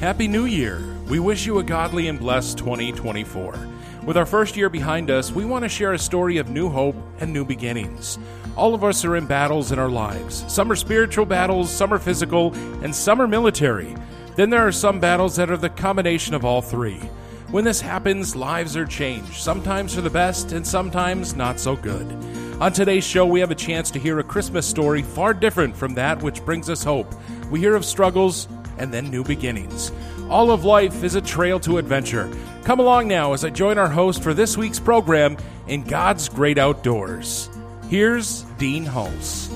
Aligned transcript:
Happy 0.00 0.28
New 0.28 0.44
Year! 0.44 0.84
We 1.08 1.20
wish 1.20 1.46
you 1.46 1.58
a 1.58 1.62
godly 1.62 2.08
and 2.08 2.18
blessed 2.18 2.58
2024. 2.58 3.58
With 4.04 4.18
our 4.18 4.26
first 4.26 4.54
year 4.54 4.68
behind 4.68 5.10
us, 5.10 5.32
we 5.32 5.46
want 5.46 5.62
to 5.62 5.70
share 5.70 5.94
a 5.94 5.98
story 5.98 6.36
of 6.36 6.50
new 6.50 6.68
hope 6.68 6.96
and 7.18 7.32
new 7.32 7.46
beginnings. 7.46 8.18
All 8.56 8.74
of 8.74 8.84
us 8.84 9.06
are 9.06 9.16
in 9.16 9.24
battles 9.24 9.72
in 9.72 9.78
our 9.78 9.88
lives. 9.88 10.44
Some 10.48 10.70
are 10.70 10.76
spiritual 10.76 11.24
battles, 11.24 11.70
some 11.70 11.94
are 11.94 11.98
physical, 11.98 12.52
and 12.84 12.94
some 12.94 13.22
are 13.22 13.26
military. 13.26 13.96
Then 14.34 14.50
there 14.50 14.66
are 14.66 14.72
some 14.72 15.00
battles 15.00 15.34
that 15.36 15.50
are 15.50 15.56
the 15.56 15.70
combination 15.70 16.34
of 16.34 16.44
all 16.44 16.60
three. 16.60 17.00
When 17.50 17.64
this 17.64 17.80
happens, 17.80 18.36
lives 18.36 18.76
are 18.76 18.84
changed, 18.84 19.32
sometimes 19.32 19.94
for 19.94 20.02
the 20.02 20.10
best 20.10 20.52
and 20.52 20.66
sometimes 20.66 21.34
not 21.34 21.58
so 21.58 21.74
good. 21.74 22.06
On 22.60 22.72
today's 22.72 23.04
show, 23.04 23.24
we 23.24 23.40
have 23.40 23.50
a 23.50 23.54
chance 23.54 23.90
to 23.92 23.98
hear 23.98 24.18
a 24.18 24.24
Christmas 24.24 24.66
story 24.66 25.02
far 25.02 25.32
different 25.32 25.74
from 25.76 25.94
that 25.94 26.22
which 26.22 26.44
brings 26.44 26.68
us 26.68 26.82
hope. 26.82 27.14
We 27.50 27.60
hear 27.60 27.76
of 27.76 27.84
struggles 27.84 28.48
and 28.78 28.92
then 28.92 29.10
new 29.10 29.24
beginnings. 29.24 29.92
All 30.28 30.50
of 30.50 30.64
life 30.64 31.04
is 31.04 31.14
a 31.14 31.20
trail 31.20 31.60
to 31.60 31.78
adventure. 31.78 32.30
Come 32.64 32.80
along 32.80 33.08
now 33.08 33.32
as 33.32 33.44
I 33.44 33.50
join 33.50 33.78
our 33.78 33.88
host 33.88 34.22
for 34.22 34.34
this 34.34 34.56
week's 34.56 34.80
program 34.80 35.36
in 35.68 35.82
God's 35.82 36.28
Great 36.28 36.58
Outdoors. 36.58 37.48
Here's 37.88 38.42
Dean 38.58 38.84
Hulse. 38.84 39.48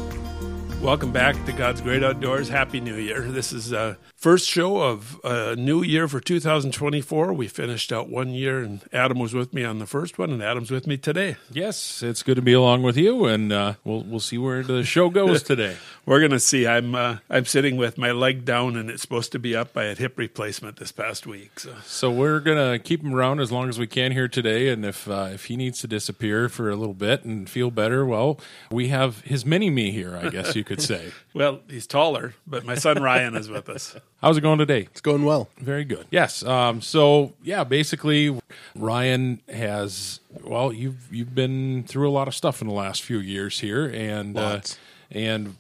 Welcome 0.81 1.13
back 1.13 1.45
to 1.47 1.53
God's 1.53 1.81
Great 1.81 2.05
Outdoors. 2.05 2.49
Happy 2.49 2.81
New 2.81 2.97
Year. 2.97 3.23
This 3.23 3.53
is 3.53 3.73
a 3.73 3.99
first 4.21 4.47
show 4.47 4.83
of 4.83 5.19
a 5.25 5.57
new 5.57 5.83
year 5.83 6.07
for 6.07 6.21
2024. 6.21 7.33
We 7.33 7.49
finished 7.49 7.91
out 7.91 8.11
one 8.11 8.31
year, 8.31 8.61
and 8.61 8.83
Adam 8.93 9.19
was 9.19 9.33
with 9.33 9.55
me 9.55 9.65
on 9.65 9.79
the 9.79 9.87
first 9.87 10.19
one, 10.19 10.31
and 10.31 10.43
Adam's 10.43 10.71
with 10.71 10.87
me 10.87 10.99
today. 10.99 11.37
Yes, 11.51 12.03
it's 12.03 12.23
good 12.23 12.37
to 12.37 12.43
be 12.43 12.53
along 12.53 12.83
with 12.83 12.99
you, 12.99 13.25
and 13.25 13.51
uh, 13.53 13.75
we'll 13.83 14.03
we'll 14.03 14.21
see 14.21 14.39
where 14.39 14.63
the 14.63 14.85
show 14.85 15.09
goes 15.09 15.43
today. 15.55 15.77
We're 16.05 16.21
gonna 16.21 16.39
see. 16.39 16.67
I'm 16.67 16.95
uh, 16.95 17.19
I'm 17.31 17.47
sitting 17.47 17.77
with 17.77 17.97
my 17.97 18.13
leg 18.13 18.45
down, 18.45 18.77
and 18.77 18.91
it's 18.91 19.03
supposed 19.03 19.33
to 19.33 19.39
be 19.39 19.57
up. 19.57 19.77
I 19.77 19.85
had 19.85 19.99
hip 19.99 20.19
replacement 20.19 20.77
this 20.77 20.93
past 20.93 21.27
week, 21.27 21.59
so 21.59 21.75
So 21.85 22.11
we're 22.11 22.41
gonna 22.41 22.79
keep 22.79 23.03
him 23.03 23.15
around 23.15 23.41
as 23.41 23.51
long 23.51 23.69
as 23.71 23.79
we 23.79 23.87
can 23.87 24.13
here 24.13 24.29
today, 24.29 24.69
and 24.69 24.85
if 24.85 25.09
uh, 25.09 25.31
if 25.33 25.47
he 25.47 25.57
needs 25.57 25.81
to 25.81 25.89
disappear 25.89 26.51
for 26.51 26.69
a 26.69 26.77
little 26.77 26.95
bit 26.95 27.25
and 27.25 27.49
feel 27.49 27.71
better, 27.71 28.05
well, 28.05 28.39
we 28.71 28.89
have 28.89 29.23
his 29.23 29.47
mini 29.47 29.71
me 29.71 29.93
here, 29.93 30.15
I 30.15 30.29
guess 30.29 30.55
you 30.55 30.63
could 30.63 30.83
say. 30.83 31.13
well, 31.35 31.61
he's 31.69 31.87
taller, 31.87 32.35
but 32.47 32.67
my 32.67 32.75
son 32.75 33.03
Ryan 33.03 33.35
is 33.35 33.49
with 33.49 33.71
us. 33.71 33.97
How's 34.21 34.37
it 34.37 34.43
going 34.43 34.59
today? 34.59 34.81
It's 34.91 35.01
going 35.01 35.25
well. 35.25 35.49
Very 35.59 35.85
good. 35.85 36.07
Yes. 36.11 36.43
Um, 36.45 36.83
so 36.83 37.33
yeah, 37.43 37.65
basically, 37.65 38.39
Ryan 38.77 39.41
has. 39.49 40.21
Well, 40.45 40.73
you've 40.73 41.09
you've 41.13 41.35
been 41.35 41.85
through 41.85 42.09
a 42.09 42.13
lot 42.13 42.29
of 42.29 42.35
stuff 42.35 42.61
in 42.61 42.69
the 42.69 42.75
last 42.75 43.03
few 43.03 43.19
years 43.19 43.61
here, 43.61 43.87
and 43.87 44.37
uh, 44.37 44.41
Lots. 44.43 44.79
and 45.11 45.57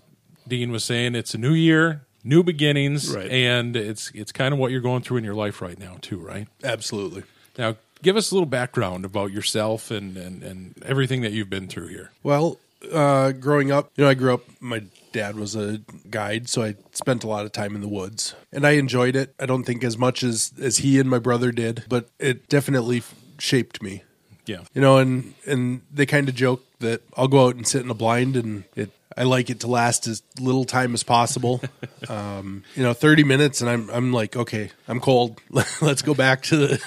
Dean 0.46 0.70
was 0.70 0.84
saying 0.84 1.14
it's 1.14 1.32
a 1.34 1.38
new 1.38 1.54
year, 1.54 2.02
new 2.22 2.42
beginnings, 2.42 3.14
Right. 3.14 3.30
and 3.30 3.74
it's 3.76 4.10
it's 4.14 4.30
kind 4.32 4.52
of 4.52 4.58
what 4.60 4.72
you're 4.72 4.80
going 4.82 5.02
through 5.02 5.16
in 5.18 5.24
your 5.24 5.34
life 5.34 5.62
right 5.62 5.78
now 5.78 5.96
too, 6.02 6.18
right? 6.18 6.46
Absolutely. 6.62 7.22
Now, 7.56 7.76
give 8.02 8.16
us 8.16 8.30
a 8.30 8.34
little 8.34 8.46
background 8.46 9.06
about 9.06 9.32
yourself 9.32 9.90
and 9.90 10.18
and, 10.18 10.42
and 10.42 10.74
everything 10.84 11.22
that 11.22 11.32
you've 11.32 11.50
been 11.50 11.66
through 11.66 11.86
here. 11.88 12.10
Well, 12.22 12.58
uh, 12.92 13.32
growing 13.32 13.72
up, 13.72 13.90
you 13.96 14.04
know, 14.04 14.10
I 14.10 14.14
grew 14.14 14.34
up, 14.34 14.42
my 14.60 14.82
dad 15.12 15.36
was 15.36 15.56
a 15.56 15.80
guide, 16.08 16.48
so 16.48 16.62
I 16.62 16.76
spent 16.92 17.24
a 17.24 17.28
lot 17.28 17.44
of 17.44 17.52
time 17.52 17.74
in 17.74 17.80
the 17.80 17.88
woods. 17.88 18.34
And 18.52 18.66
I 18.66 18.72
enjoyed 18.72 19.16
it. 19.16 19.34
I 19.38 19.46
don't 19.46 19.64
think 19.64 19.84
as 19.84 19.98
much 19.98 20.22
as, 20.22 20.52
as 20.60 20.78
he 20.78 20.98
and 20.98 21.08
my 21.08 21.18
brother 21.18 21.52
did, 21.52 21.84
but 21.88 22.08
it 22.18 22.48
definitely 22.48 23.02
shaped 23.38 23.82
me. 23.82 24.02
Yeah. 24.46 24.64
You 24.74 24.80
know, 24.80 24.98
and, 24.98 25.34
and 25.46 25.82
they 25.92 26.06
kind 26.06 26.28
of 26.28 26.34
joke 26.34 26.64
that 26.80 27.02
I'll 27.16 27.28
go 27.28 27.46
out 27.46 27.56
and 27.56 27.66
sit 27.66 27.82
in 27.82 27.90
a 27.90 27.94
blind 27.94 28.36
and 28.36 28.64
it, 28.74 28.90
I 29.16 29.24
like 29.24 29.50
it 29.50 29.60
to 29.60 29.66
last 29.66 30.06
as 30.06 30.22
little 30.40 30.64
time 30.64 30.94
as 30.94 31.02
possible. 31.02 31.60
um, 32.08 32.64
you 32.74 32.82
know, 32.82 32.92
30 32.92 33.24
minutes 33.24 33.60
and 33.60 33.70
I'm, 33.70 33.90
I'm 33.90 34.12
like, 34.12 34.36
okay, 34.36 34.70
I'm 34.88 35.00
cold. 35.00 35.40
Let's 35.50 36.02
go 36.02 36.14
back 36.14 36.42
to 36.44 36.56
the, 36.56 36.84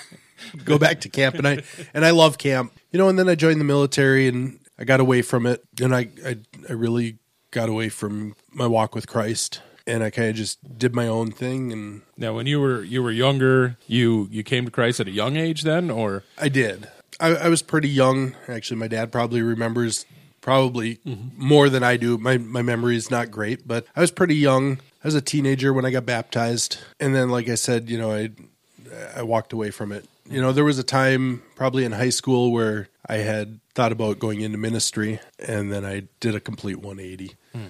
go 0.66 0.78
back 0.78 1.02
to 1.02 1.10
camp. 1.10 1.36
And 1.36 1.48
I, 1.48 1.64
and 1.94 2.06
I 2.06 2.12
love 2.12 2.38
camp, 2.38 2.74
you 2.92 2.98
know, 2.98 3.08
and 3.08 3.18
then 3.18 3.30
I 3.30 3.36
joined 3.36 3.60
the 3.60 3.66
military 3.66 4.28
and 4.28 4.60
I 4.78 4.84
got 4.84 5.00
away 5.00 5.22
from 5.22 5.46
it 5.46 5.64
and 5.82 5.96
I, 5.96 6.10
I, 6.26 6.38
I 6.68 6.74
really 6.74 7.18
got 7.54 7.70
away 7.70 7.88
from 7.88 8.36
my 8.52 8.68
walk 8.68 8.94
with 8.94 9.08
Christ 9.08 9.62
and 9.86 10.04
I 10.04 10.10
kind 10.10 10.30
of 10.30 10.36
just 10.36 10.78
did 10.78 10.96
my 10.96 11.08
own 11.08 11.32
thing 11.32 11.72
and 11.72 12.02
Now, 12.18 12.34
when 12.34 12.48
you 12.48 12.60
were 12.60 12.84
you 12.84 13.04
were 13.04 13.12
younger, 13.12 13.78
you 13.88 14.28
you 14.32 14.44
came 14.44 14.66
to 14.66 14.72
Christ 14.72 15.00
at 15.00 15.08
a 15.08 15.12
young 15.12 15.38
age, 15.38 15.64
then, 15.64 15.90
or 15.90 16.24
I 16.38 16.50
did. 16.50 16.90
I, 17.20 17.36
I 17.36 17.50
was 17.50 17.62
pretty 17.62 17.90
young. 17.90 18.36
Actually, 18.48 18.78
my 18.78 18.88
dad 18.88 19.12
probably 19.12 19.42
remembers 19.42 20.06
probably 20.42 20.98
mm-hmm. 20.98 21.30
more 21.36 21.70
than 21.70 21.84
I 21.84 21.98
do. 21.98 22.18
My 22.18 22.38
my 22.38 22.62
memory 22.62 22.96
is 22.96 23.12
not 23.12 23.32
great, 23.32 23.68
but 23.68 23.86
I 23.96 24.02
was 24.02 24.12
pretty 24.12 24.36
young. 24.36 24.80
I 25.04 25.08
was 25.08 25.16
a 25.16 25.22
teenager 25.22 25.74
when 25.74 25.86
I 25.86 25.92
got 25.92 26.06
baptized, 26.06 26.80
and 27.00 27.14
then, 27.14 27.30
like 27.30 27.50
I 27.50 27.56
said, 27.56 27.90
you 27.90 27.98
know, 27.98 28.12
I 28.12 28.30
I 29.16 29.24
walked 29.24 29.54
away 29.54 29.72
from 29.72 29.92
it. 29.92 30.06
You 30.30 30.42
know, 30.42 30.54
there 30.54 30.64
was 30.64 30.80
a 30.80 30.84
time 30.84 31.44
probably 31.56 31.84
in 31.84 31.92
high 31.92 32.10
school 32.10 32.52
where 32.52 32.88
I 33.08 33.18
had 33.18 33.60
thought 33.74 33.92
about 33.92 34.20
going 34.20 34.42
into 34.42 34.58
ministry, 34.58 35.20
and 35.40 35.72
then 35.72 35.84
I 35.84 36.04
did 36.20 36.36
a 36.36 36.40
complete 36.40 36.78
180. 36.78 37.36
Mm-hmm. 37.56 37.68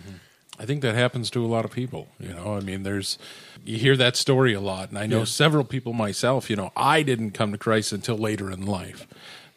I 0.60 0.66
think 0.66 0.82
that 0.84 0.94
happens 0.94 1.32
to 1.32 1.44
a 1.44 1.48
lot 1.48 1.66
of 1.66 1.72
people. 1.72 2.08
You 2.20 2.34
know, 2.34 2.56
I 2.56 2.60
mean, 2.60 2.84
there's 2.84 3.18
you 3.66 3.78
hear 3.78 3.98
that 3.98 4.16
story 4.16 4.54
a 4.54 4.62
lot, 4.62 4.90
and 4.90 5.00
I 5.00 5.08
know 5.08 5.26
several 5.26 5.64
people 5.64 5.94
myself. 5.94 6.50
You 6.50 6.56
know, 6.56 6.72
I 6.76 7.02
didn't 7.02 7.32
come 7.32 7.52
to 7.52 7.58
Christ 7.58 7.92
until 7.92 8.18
later 8.18 8.52
in 8.52 8.66
life, 8.66 9.08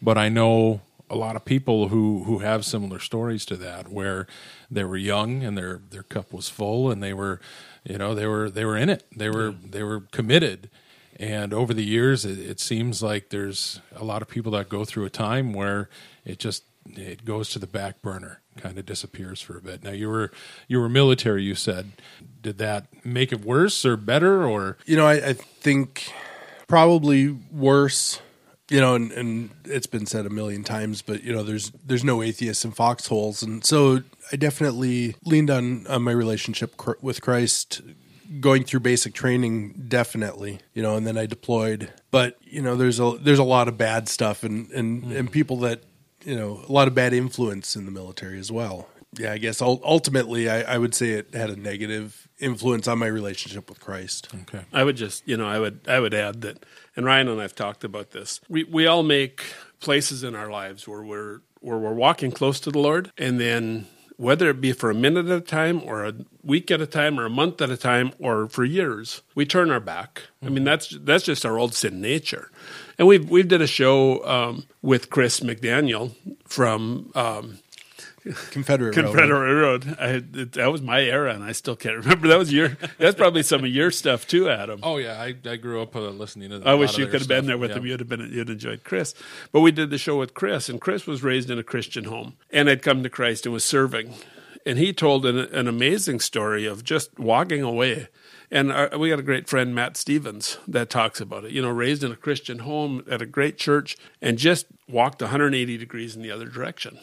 but 0.01 0.17
I 0.17 0.29
know 0.29 0.81
a 1.09 1.15
lot 1.15 1.35
of 1.35 1.45
people 1.45 1.89
who 1.89 2.23
who 2.23 2.39
have 2.39 2.65
similar 2.65 2.99
stories 2.99 3.45
to 3.45 3.55
that, 3.57 3.89
where 3.89 4.25
they 4.71 4.83
were 4.83 4.97
young 4.97 5.43
and 5.43 5.55
their 5.55 5.81
their 5.91 6.03
cup 6.03 6.33
was 6.33 6.49
full, 6.49 6.89
and 6.89 7.01
they 7.03 7.13
were, 7.13 7.39
you 7.83 7.99
know, 7.99 8.15
they 8.15 8.25
were 8.25 8.49
they 8.49 8.65
were 8.65 8.77
in 8.77 8.89
it. 8.89 9.05
They 9.15 9.29
were 9.29 9.51
they 9.51 9.83
were 9.83 10.01
committed. 10.11 10.69
And 11.19 11.53
over 11.53 11.73
the 11.73 11.83
years, 11.83 12.25
it, 12.25 12.39
it 12.39 12.59
seems 12.59 13.01
like 13.01 13.29
there's 13.29 13.81
a 13.95 14.03
lot 14.03 14.21
of 14.21 14.27
people 14.27 14.51
that 14.53 14.69
go 14.69 14.85
through 14.85 15.05
a 15.05 15.09
time 15.09 15.51
where 15.51 15.89
it 16.23 16.39
just 16.39 16.63
it 16.95 17.25
goes 17.25 17.49
to 17.49 17.59
the 17.59 17.67
back 17.67 18.01
burner, 18.01 18.41
kind 18.57 18.77
of 18.77 18.85
disappears 18.85 19.41
for 19.41 19.57
a 19.57 19.61
bit. 19.61 19.83
Now 19.83 19.91
you 19.91 20.09
were 20.09 20.31
you 20.67 20.79
were 20.79 20.89
military, 20.89 21.43
you 21.43 21.55
said. 21.55 21.91
Did 22.41 22.59
that 22.59 23.05
make 23.05 23.31
it 23.31 23.43
worse 23.43 23.83
or 23.85 23.97
better 23.97 24.45
or 24.45 24.77
you 24.85 24.95
know, 24.95 25.05
I, 25.05 25.29
I 25.29 25.33
think 25.33 26.11
probably 26.67 27.29
worse. 27.29 28.21
You 28.69 28.81
know, 28.81 28.95
and, 28.95 29.13
and 29.13 29.49
it's 29.63 29.87
been 29.87 30.05
said 30.05 30.25
a 30.25 30.29
million 30.29 30.61
times, 30.65 31.01
but 31.01 31.23
you 31.23 31.33
know, 31.33 31.41
there's 31.41 31.71
there's 31.85 32.03
no 32.03 32.21
atheists 32.21 32.65
in 32.65 32.71
foxholes, 32.71 33.41
and 33.41 33.63
so 33.63 34.01
I 34.29 34.35
definitely 34.35 35.15
leaned 35.23 35.49
on 35.49 35.87
on 35.87 36.03
my 36.03 36.11
relationship 36.11 36.75
cr- 36.75 36.99
with 37.01 37.21
Christ, 37.21 37.81
going 38.39 38.63
through 38.63 38.81
basic 38.81 39.13
training, 39.13 39.85
definitely. 39.87 40.59
You 40.73 40.81
know, 40.81 40.95
and 40.95 41.05
then 41.05 41.17
I 41.17 41.25
deployed, 41.25 41.91
but 42.11 42.37
you 42.41 42.61
know, 42.61 42.75
there's 42.75 42.99
a 42.99 43.17
there's 43.19 43.39
a 43.39 43.43
lot 43.43 43.67
of 43.67 43.77
bad 43.77 44.09
stuff, 44.09 44.43
and 44.43 44.69
and 44.71 45.03
hmm. 45.03 45.11
and 45.15 45.31
people 45.31 45.57
that 45.59 45.83
you 46.27 46.35
know, 46.35 46.61
a 46.67 46.71
lot 46.71 46.89
of 46.89 46.93
bad 46.93 47.13
influence 47.13 47.77
in 47.77 47.85
the 47.85 47.91
military 47.91 48.37
as 48.37 48.51
well. 48.51 48.89
Yeah, 49.17 49.31
I 49.31 49.37
guess 49.37 49.61
ultimately, 49.61 50.49
I, 50.49 50.73
I 50.73 50.77
would 50.77 50.93
say 50.93 51.11
it 51.11 51.33
had 51.33 51.49
a 51.49 51.55
negative 51.55 52.27
influence 52.37 52.85
on 52.87 52.99
my 52.99 53.07
relationship 53.07 53.69
with 53.69 53.79
Christ. 53.79 54.27
okay? 54.41 54.65
I 54.73 54.83
would 54.83 54.97
just, 54.97 55.25
you 55.25 55.37
know, 55.37 55.47
I 55.47 55.57
would, 55.57 55.79
I 55.87 56.01
would 56.01 56.13
add 56.13 56.41
that, 56.41 56.65
and 56.97 57.05
Ryan 57.05 57.29
and 57.29 57.41
I've 57.41 57.55
talked 57.55 57.85
about 57.85 58.11
this. 58.11 58.41
We 58.49 58.65
we 58.65 58.85
all 58.85 59.03
make 59.03 59.45
places 59.79 60.23
in 60.23 60.35
our 60.35 60.51
lives 60.51 60.85
where 60.85 61.01
we're 61.01 61.39
where 61.61 61.77
we're 61.77 61.93
walking 61.93 62.31
close 62.31 62.59
to 62.59 62.71
the 62.71 62.79
Lord, 62.79 63.11
and 63.17 63.39
then 63.39 63.87
whether 64.17 64.49
it 64.49 64.59
be 64.59 64.73
for 64.73 64.89
a 64.89 64.95
minute 64.95 65.27
at 65.27 65.37
a 65.37 65.41
time, 65.41 65.81
or 65.83 66.05
a 66.05 66.13
week 66.43 66.69
at 66.71 66.81
a 66.81 66.87
time, 66.87 67.19
or 67.19 67.25
a 67.25 67.29
month 67.29 67.61
at 67.61 67.69
a 67.69 67.77
time, 67.77 68.11
or 68.19 68.47
for 68.49 68.65
years, 68.65 69.21
we 69.35 69.45
turn 69.45 69.71
our 69.71 69.79
back. 69.79 70.23
I 70.43 70.49
mean, 70.49 70.63
that's 70.63 70.89
that's 71.01 71.23
just 71.23 71.45
our 71.45 71.57
old 71.57 71.73
sin 71.73 72.01
nature. 72.01 72.51
And 72.97 73.07
we've 73.07 73.29
we've 73.29 73.47
did 73.47 73.61
a 73.61 73.67
show 73.67 74.25
um, 74.25 74.65
with 74.81 75.09
Chris 75.09 75.39
McDaniel 75.39 76.15
from 76.45 77.11
um, 77.15 77.59
Confederate, 78.51 78.95
Railroad. 78.95 79.11
Confederate 79.11 79.61
Road. 79.61 79.97
I, 79.99 80.07
it, 80.07 80.51
that 80.53 80.71
was 80.71 80.81
my 80.81 81.01
era, 81.01 81.33
and 81.33 81.43
I 81.43 81.51
still 81.51 81.75
can't 81.75 81.97
remember. 82.03 82.27
That 82.27 82.37
was 82.37 82.51
your. 82.53 82.77
That's 82.97 83.15
probably 83.15 83.43
some 83.43 83.63
of 83.63 83.69
your 83.69 83.91
stuff 83.91 84.27
too, 84.27 84.49
Adam. 84.49 84.79
Oh 84.83 84.97
yeah, 84.97 85.21
I, 85.21 85.35
I 85.49 85.55
grew 85.55 85.81
up 85.81 85.95
uh, 85.95 86.01
listening 86.01 86.49
to. 86.49 86.61
I 86.67 86.73
wish 86.73 86.97
you 86.97 87.07
could 87.07 87.21
have 87.21 87.27
been 87.27 87.45
there 87.45 87.57
with 87.57 87.71
him. 87.71 87.85
You'd 87.85 87.99
have 87.99 88.09
been. 88.09 88.31
You'd 88.31 88.49
enjoyed 88.49 88.83
Chris. 88.83 89.13
But 89.51 89.61
we 89.61 89.71
did 89.71 89.89
the 89.89 89.97
show 89.97 90.17
with 90.17 90.33
Chris, 90.33 90.69
and 90.69 90.81
Chris 90.81 91.07
was 91.07 91.23
raised 91.23 91.49
in 91.49 91.59
a 91.59 91.63
Christian 91.63 92.05
home 92.05 92.35
and 92.51 92.67
had 92.67 92.81
come 92.81 93.03
to 93.03 93.09
Christ 93.09 93.45
and 93.45 93.53
was 93.53 93.65
serving. 93.65 94.13
And 94.65 94.77
he 94.77 94.91
told 94.91 95.25
an, 95.25 95.37
an 95.37 95.67
amazing 95.67 96.19
story 96.19 96.65
of 96.65 96.83
just 96.83 97.17
walking 97.17 97.61
away. 97.63 98.09
And 98.51 98.71
our, 98.71 98.97
we 98.97 99.09
got 99.09 99.19
a 99.19 99.23
great 99.23 99.47
friend, 99.47 99.73
Matt 99.73 99.95
Stevens, 99.95 100.57
that 100.67 100.89
talks 100.89 101.21
about 101.21 101.45
it. 101.45 101.51
You 101.51 101.61
know, 101.61 101.69
raised 101.69 102.03
in 102.03 102.11
a 102.11 102.17
Christian 102.17 102.59
home 102.59 103.03
at 103.09 103.21
a 103.21 103.25
great 103.25 103.57
church 103.57 103.95
and 104.21 104.37
just 104.37 104.65
walked 104.89 105.21
180 105.21 105.77
degrees 105.77 106.15
in 106.15 106.21
the 106.21 106.31
other 106.31 106.47
direction. 106.47 106.99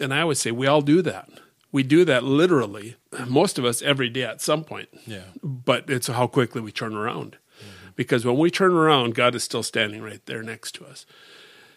And 0.00 0.12
I 0.14 0.22
always 0.22 0.40
say 0.40 0.50
we 0.50 0.66
all 0.66 0.82
do 0.82 1.02
that. 1.02 1.28
We 1.72 1.82
do 1.82 2.04
that 2.04 2.24
literally, 2.24 2.96
most 3.28 3.58
of 3.58 3.64
us 3.64 3.80
every 3.80 4.08
day 4.08 4.24
at 4.24 4.40
some 4.40 4.64
point. 4.64 4.88
Yeah. 5.06 5.22
But 5.42 5.88
it's 5.88 6.08
how 6.08 6.26
quickly 6.26 6.60
we 6.60 6.72
turn 6.72 6.94
around. 6.94 7.36
Because 7.94 8.24
when 8.24 8.38
we 8.38 8.50
turn 8.50 8.72
around, 8.72 9.14
God 9.14 9.34
is 9.34 9.44
still 9.44 9.62
standing 9.62 10.02
right 10.02 10.24
there 10.26 10.42
next 10.42 10.72
to 10.76 10.86
us. 10.86 11.06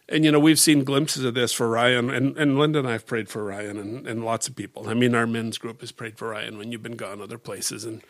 And 0.09 0.25
you 0.25 0.31
know, 0.31 0.39
we've 0.39 0.59
seen 0.59 0.83
glimpses 0.83 1.23
of 1.23 1.33
this 1.33 1.53
for 1.53 1.69
Ryan, 1.69 2.09
and, 2.09 2.37
and 2.37 2.57
Linda 2.57 2.79
and 2.79 2.87
I 2.87 2.93
have 2.93 3.05
prayed 3.05 3.29
for 3.29 3.43
Ryan, 3.43 3.77
and, 3.77 4.07
and 4.07 4.25
lots 4.25 4.47
of 4.47 4.55
people. 4.55 4.89
I 4.89 4.93
mean, 4.93 5.15
our 5.15 5.27
men's 5.27 5.57
group 5.57 5.81
has 5.81 5.91
prayed 5.91 6.17
for 6.17 6.29
Ryan 6.29 6.57
when 6.57 6.71
you've 6.71 6.83
been 6.83 6.97
gone 6.97 7.21
other 7.21 7.37
places, 7.37 7.85
and 7.85 8.01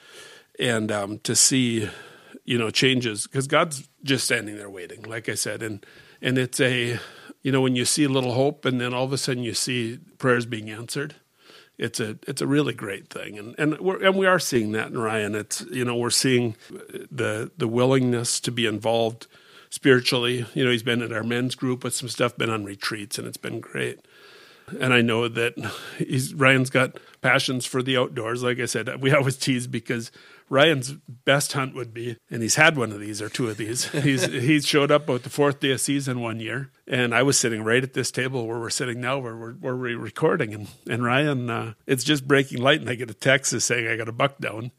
and 0.60 0.92
um, 0.92 1.20
to 1.20 1.36
see 1.36 1.90
you 2.46 2.58
know, 2.58 2.70
changes 2.70 3.28
because 3.28 3.48
God's 3.48 3.88
just 4.04 4.26
standing 4.26 4.58
there 4.58 4.70
waiting, 4.70 5.04
like 5.04 5.30
I 5.30 5.36
said, 5.36 5.64
and 5.64 5.86
and 6.22 6.38
it's 6.38 6.60
a, 6.60 7.00
you 7.44 7.52
know, 7.52 7.62
when 7.62 7.76
you 7.76 7.86
see 7.86 8.08
little 8.08 8.34
hope, 8.34 8.66
and 8.66 8.82
then 8.82 8.94
all 8.94 9.04
of 9.04 9.14
a 9.14 9.18
sudden 9.18 9.44
you 9.44 9.54
see 9.54 10.00
prayers 10.18 10.46
being 10.46 10.70
answered. 10.70 11.16
It's 11.78 12.00
a 12.00 12.18
it's 12.28 12.42
a 12.42 12.48
really 12.48 12.74
great 12.74 13.10
thing, 13.10 13.38
and 13.38 13.56
and 13.58 13.80
we're 13.80 14.02
and 14.02 14.16
we 14.16 14.26
are 14.26 14.40
seeing 14.40 14.72
that 14.74 14.88
in 14.88 14.98
Ryan. 14.98 15.36
It's 15.36 15.62
you 15.72 15.84
know 15.84 15.96
we're 15.96 16.12
seeing 16.12 16.56
the 16.70 17.52
the 17.58 17.68
willingness 17.68 18.40
to 18.42 18.52
be 18.52 18.66
involved 18.66 19.28
spiritually. 19.70 20.46
You 20.54 20.66
know, 20.66 20.72
he's 20.72 20.84
been 20.84 21.02
in 21.02 21.12
our 21.12 21.24
men's 21.24 21.56
group 21.56 21.84
with 21.84 21.96
some 21.96 22.10
stuff, 22.10 22.38
been 22.38 22.52
on 22.52 22.64
retreats, 22.64 23.18
and 23.18 23.28
it's 23.28 23.38
been 23.38 23.60
great 23.60 24.00
and 24.80 24.94
I 24.94 25.02
know 25.02 25.28
that 25.28 25.54
he's 25.98 26.34
Ryan's 26.34 26.70
got 26.70 26.98
passions 27.22 27.66
for 27.66 27.82
the 27.82 27.98
outdoors. 27.98 28.44
Like 28.44 28.60
I 28.60 28.66
said, 28.66 29.02
we 29.02 29.12
always 29.16 29.38
tease 29.38 29.68
because 29.68 30.12
Ryan's 30.54 30.94
best 31.26 31.54
hunt 31.54 31.74
would 31.74 31.96
be, 31.96 32.16
and 32.30 32.44
he's 32.44 32.56
had 32.56 32.78
one 32.78 32.92
of 32.92 33.00
these 33.00 33.24
or 33.24 33.28
two 33.28 33.50
of 33.50 33.58
these. 33.58 33.86
He's 34.04 34.26
he 34.26 34.62
showed 34.62 34.92
up 34.92 35.10
about 35.10 35.24
the 35.24 35.32
fourth 35.32 35.60
day 35.60 35.72
of 35.72 35.82
season 35.82 36.20
one 36.20 36.40
year, 36.40 36.70
and 36.88 37.16
I 37.16 37.24
was 37.24 37.40
sitting 37.40 37.64
right 37.64 37.82
at 37.82 37.94
this 37.94 38.12
table 38.12 38.46
where 38.46 38.60
we're 38.60 38.70
sitting 38.70 39.02
now, 39.02 39.18
where 39.18 39.36
we're, 39.36 39.54
where 39.54 39.76
we're 39.76 39.98
recording, 39.98 40.54
and 40.54 40.68
and 40.88 41.04
Ryan, 41.04 41.50
uh, 41.50 41.74
it's 41.88 42.04
just 42.04 42.28
breaking 42.28 42.62
light, 42.62 42.82
and 42.82 42.90
I 42.90 42.94
get 42.94 43.10
a 43.10 43.16
text 43.16 43.60
saying 43.60 43.88
I 43.88 43.96
got 43.96 44.08
a 44.08 44.12
buck 44.12 44.38
down 44.38 44.72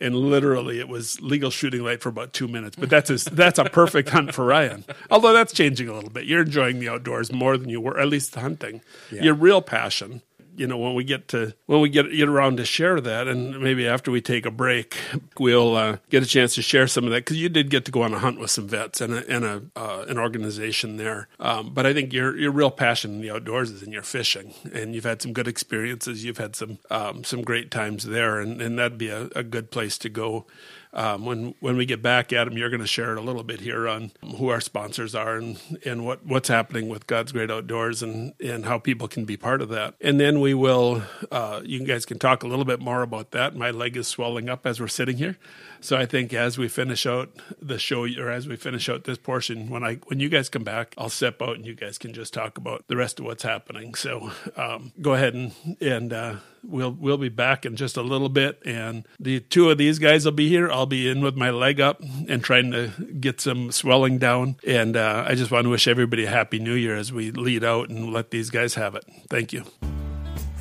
and 0.00 0.16
literally 0.16 0.80
it 0.80 0.88
was 0.88 1.20
legal 1.20 1.50
shooting 1.50 1.84
light 1.84 2.02
for 2.02 2.08
about 2.08 2.32
two 2.32 2.48
minutes. 2.48 2.74
But 2.76 2.90
that's 2.90 3.08
a, 3.08 3.30
that's 3.30 3.58
a 3.60 3.64
perfect 3.64 4.08
hunt 4.08 4.34
for 4.34 4.44
Ryan. 4.44 4.84
Although 5.10 5.32
that's 5.32 5.52
changing 5.52 5.88
a 5.88 5.94
little 5.94 6.10
bit. 6.10 6.24
You're 6.24 6.42
enjoying 6.42 6.80
the 6.80 6.88
outdoors 6.88 7.32
more 7.32 7.56
than 7.56 7.68
you 7.68 7.80
were, 7.80 7.98
at 7.98 8.08
least 8.08 8.32
the 8.32 8.40
hunting. 8.40 8.82
Yeah. 9.12 9.22
Your 9.22 9.34
real 9.34 9.62
passion 9.62 10.22
you 10.56 10.66
know 10.66 10.76
when 10.76 10.94
we 10.94 11.04
get 11.04 11.28
to 11.28 11.54
when 11.66 11.80
we 11.80 11.88
get 11.88 12.10
get 12.10 12.28
around 12.28 12.56
to 12.58 12.64
share 12.64 13.00
that 13.00 13.28
and 13.28 13.60
maybe 13.60 13.86
after 13.86 14.10
we 14.10 14.20
take 14.20 14.46
a 14.46 14.50
break 14.50 14.96
we'll 15.38 15.76
uh, 15.76 15.96
get 16.10 16.22
a 16.22 16.26
chance 16.26 16.54
to 16.54 16.62
share 16.62 16.86
some 16.86 17.04
of 17.04 17.10
that. 17.10 17.24
Because 17.24 17.36
you 17.36 17.48
did 17.48 17.70
get 17.70 17.84
to 17.86 17.90
go 17.90 18.02
on 18.02 18.14
a 18.14 18.18
hunt 18.18 18.38
with 18.38 18.50
some 18.50 18.68
vets 18.68 19.00
and 19.00 19.14
a, 19.14 19.28
and 19.28 19.44
a 19.44 19.62
uh, 19.76 20.04
an 20.08 20.18
organization 20.18 20.96
there. 20.96 21.28
Um, 21.40 21.72
but 21.72 21.86
I 21.86 21.92
think 21.92 22.12
your 22.12 22.36
your 22.36 22.50
real 22.50 22.70
passion 22.70 23.14
in 23.14 23.20
the 23.20 23.30
outdoors 23.30 23.70
is 23.70 23.82
in 23.82 23.92
your 23.92 24.02
fishing 24.02 24.54
and 24.72 24.94
you've 24.94 25.04
had 25.04 25.22
some 25.22 25.32
good 25.32 25.48
experiences. 25.48 26.24
You've 26.24 26.38
had 26.38 26.56
some 26.56 26.78
um, 26.90 27.24
some 27.24 27.42
great 27.42 27.70
times 27.70 28.04
there 28.04 28.40
and, 28.40 28.60
and 28.60 28.78
that'd 28.78 28.98
be 28.98 29.08
a, 29.08 29.28
a 29.34 29.42
good 29.42 29.70
place 29.70 29.98
to 29.98 30.08
go 30.08 30.46
um, 30.94 31.24
when 31.24 31.54
when 31.60 31.76
we 31.76 31.86
get 31.86 32.02
back, 32.02 32.32
Adam, 32.32 32.56
you're 32.56 32.70
going 32.70 32.80
to 32.80 32.86
share 32.86 33.14
a 33.14 33.20
little 33.20 33.42
bit 33.42 33.60
here 33.60 33.88
on 33.88 34.12
who 34.36 34.48
our 34.48 34.60
sponsors 34.60 35.14
are 35.14 35.36
and 35.36 35.58
and 35.84 36.04
what 36.04 36.26
what's 36.26 36.48
happening 36.48 36.88
with 36.88 37.06
God's 37.06 37.32
Great 37.32 37.50
Outdoors 37.50 38.02
and 38.02 38.34
and 38.40 38.66
how 38.66 38.78
people 38.78 39.08
can 39.08 39.24
be 39.24 39.36
part 39.36 39.62
of 39.62 39.68
that. 39.70 39.94
And 40.00 40.20
then 40.20 40.40
we 40.40 40.54
will, 40.54 41.02
uh, 41.30 41.62
you 41.64 41.84
guys 41.84 42.04
can 42.04 42.18
talk 42.18 42.42
a 42.42 42.46
little 42.46 42.64
bit 42.64 42.80
more 42.80 43.02
about 43.02 43.30
that. 43.30 43.56
My 43.56 43.70
leg 43.70 43.96
is 43.96 44.06
swelling 44.06 44.48
up 44.48 44.66
as 44.66 44.80
we're 44.80 44.88
sitting 44.88 45.16
here. 45.16 45.38
So 45.80 45.96
I 45.96 46.06
think 46.06 46.32
as 46.32 46.58
we 46.58 46.68
finish 46.68 47.06
out 47.06 47.30
the 47.60 47.78
show, 47.78 48.06
or 48.06 48.30
as 48.30 48.46
we 48.46 48.56
finish 48.56 48.88
out 48.88 49.04
this 49.04 49.18
portion, 49.18 49.68
when 49.68 49.82
I 49.82 49.96
when 50.06 50.20
you 50.20 50.28
guys 50.28 50.48
come 50.48 50.62
back, 50.62 50.94
I'll 50.96 51.08
step 51.08 51.42
out 51.42 51.56
and 51.56 51.66
you 51.66 51.74
guys 51.74 51.98
can 51.98 52.12
just 52.12 52.32
talk 52.32 52.56
about 52.56 52.86
the 52.86 52.96
rest 52.96 53.18
of 53.18 53.26
what's 53.26 53.42
happening. 53.42 53.94
So 53.94 54.30
um, 54.56 54.92
go 55.00 55.14
ahead 55.14 55.34
and 55.34 55.52
and 55.80 56.12
uh, 56.12 56.36
we'll 56.62 56.92
we'll 56.92 57.18
be 57.18 57.28
back 57.28 57.66
in 57.66 57.74
just 57.74 57.96
a 57.96 58.02
little 58.02 58.28
bit, 58.28 58.60
and 58.64 59.06
the 59.18 59.40
two 59.40 59.70
of 59.70 59.78
these 59.78 59.98
guys 59.98 60.24
will 60.24 60.32
be 60.32 60.48
here. 60.48 60.70
I'll 60.70 60.81
be 60.86 61.08
in 61.08 61.20
with 61.20 61.36
my 61.36 61.50
leg 61.50 61.80
up 61.80 62.00
and 62.28 62.42
trying 62.42 62.70
to 62.72 62.88
get 63.20 63.40
some 63.40 63.70
swelling 63.72 64.18
down. 64.18 64.56
And 64.66 64.96
uh, 64.96 65.24
I 65.26 65.34
just 65.34 65.50
want 65.50 65.64
to 65.64 65.70
wish 65.70 65.88
everybody 65.88 66.24
a 66.24 66.30
happy 66.30 66.58
New 66.58 66.74
Year 66.74 66.96
as 66.96 67.12
we 67.12 67.30
lead 67.30 67.64
out 67.64 67.88
and 67.88 68.12
let 68.12 68.30
these 68.30 68.50
guys 68.50 68.74
have 68.74 68.94
it. 68.94 69.04
Thank 69.28 69.52
you. 69.52 69.64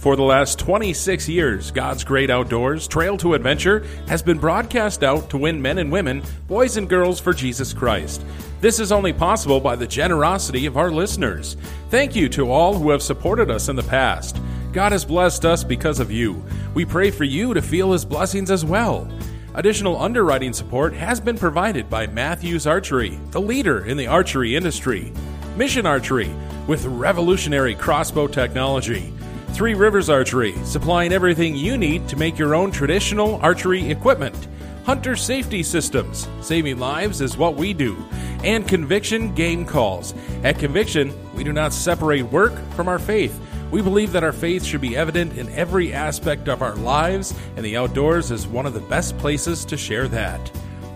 For 0.01 0.15
the 0.15 0.23
last 0.23 0.57
26 0.57 1.29
years, 1.29 1.69
God's 1.69 2.03
Great 2.03 2.31
Outdoors 2.31 2.87
Trail 2.87 3.17
to 3.17 3.35
Adventure 3.35 3.85
has 4.07 4.23
been 4.23 4.39
broadcast 4.39 5.03
out 5.03 5.29
to 5.29 5.37
win 5.37 5.61
men 5.61 5.77
and 5.77 5.91
women, 5.91 6.23
boys 6.47 6.75
and 6.77 6.89
girls 6.89 7.19
for 7.19 7.33
Jesus 7.33 7.71
Christ. 7.71 8.25
This 8.61 8.79
is 8.79 8.91
only 8.91 9.13
possible 9.13 9.59
by 9.59 9.75
the 9.75 9.85
generosity 9.85 10.65
of 10.65 10.75
our 10.75 10.89
listeners. 10.89 11.55
Thank 11.91 12.15
you 12.15 12.29
to 12.29 12.49
all 12.49 12.73
who 12.73 12.89
have 12.89 13.03
supported 13.03 13.51
us 13.51 13.69
in 13.69 13.75
the 13.75 13.83
past. 13.83 14.41
God 14.73 14.91
has 14.91 15.05
blessed 15.05 15.45
us 15.45 15.63
because 15.63 15.99
of 15.99 16.11
you. 16.11 16.43
We 16.73 16.83
pray 16.83 17.11
for 17.11 17.23
you 17.23 17.53
to 17.53 17.61
feel 17.61 17.91
his 17.91 18.03
blessings 18.03 18.49
as 18.49 18.65
well. 18.65 19.07
Additional 19.53 20.01
underwriting 20.01 20.53
support 20.53 20.93
has 20.93 21.19
been 21.19 21.37
provided 21.37 21.89
by 21.89 22.07
Matthews 22.07 22.65
Archery, 22.65 23.19
the 23.31 23.41
leader 23.41 23.83
in 23.83 23.97
the 23.97 24.07
archery 24.07 24.55
industry, 24.55 25.11
Mission 25.57 25.85
Archery, 25.85 26.33
with 26.67 26.85
revolutionary 26.85 27.75
crossbow 27.75 28.27
technology. 28.27 29.13
Three 29.49 29.73
Rivers 29.73 30.09
Archery, 30.09 30.55
supplying 30.63 31.11
everything 31.11 31.53
you 31.53 31.77
need 31.77 32.07
to 32.07 32.15
make 32.15 32.39
your 32.39 32.55
own 32.55 32.71
traditional 32.71 33.41
archery 33.41 33.91
equipment. 33.91 34.47
Hunter 34.85 35.17
Safety 35.17 35.63
Systems, 35.63 36.29
saving 36.39 36.79
lives 36.79 37.19
is 37.19 37.35
what 37.35 37.55
we 37.55 37.73
do. 37.73 37.97
And 38.45 38.65
Conviction 38.65 39.35
Game 39.35 39.65
Calls. 39.65 40.13
At 40.43 40.59
Conviction, 40.59 41.13
we 41.35 41.43
do 41.43 41.51
not 41.51 41.73
separate 41.73 42.23
work 42.23 42.53
from 42.71 42.87
our 42.87 42.99
faith. 42.99 43.37
We 43.71 43.81
believe 43.81 44.11
that 44.11 44.23
our 44.23 44.33
faith 44.33 44.65
should 44.65 44.81
be 44.81 44.97
evident 44.97 45.37
in 45.37 45.47
every 45.49 45.93
aspect 45.93 46.49
of 46.49 46.61
our 46.61 46.75
lives, 46.75 47.33
and 47.55 47.65
the 47.65 47.77
outdoors 47.77 48.29
is 48.29 48.45
one 48.45 48.65
of 48.65 48.73
the 48.73 48.81
best 48.81 49.17
places 49.17 49.63
to 49.65 49.77
share 49.77 50.09
that. 50.09 50.51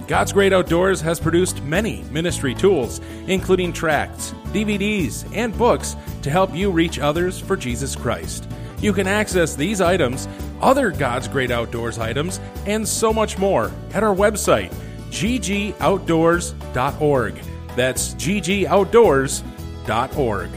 God's 0.08 0.34
Great 0.34 0.54
Outdoors 0.54 1.02
has 1.02 1.20
produced 1.20 1.64
many 1.64 2.04
ministry 2.12 2.54
tools, 2.54 3.02
including 3.28 3.74
tracts, 3.74 4.34
DVDs, 4.54 5.26
and 5.36 5.58
books 5.58 5.96
to 6.22 6.30
help 6.30 6.54
you 6.54 6.70
reach 6.70 7.00
others 7.00 7.40
for 7.40 7.56
Jesus 7.56 7.96
Christ. 7.96 8.48
You 8.82 8.94
can 8.94 9.08
access 9.08 9.56
these 9.56 9.82
items, 9.82 10.28
other 10.62 10.92
God's 10.92 11.28
Great 11.28 11.50
Outdoors 11.50 11.98
items, 11.98 12.40
and 12.68 12.88
so 12.88 13.12
much 13.12 13.40
more 13.40 13.72
at 13.94 14.04
our 14.04 14.14
website, 14.14 14.72
ggoutdoors.org. 15.10 17.36
That's 17.76 18.14
ggoutdoors.org. 18.16 20.50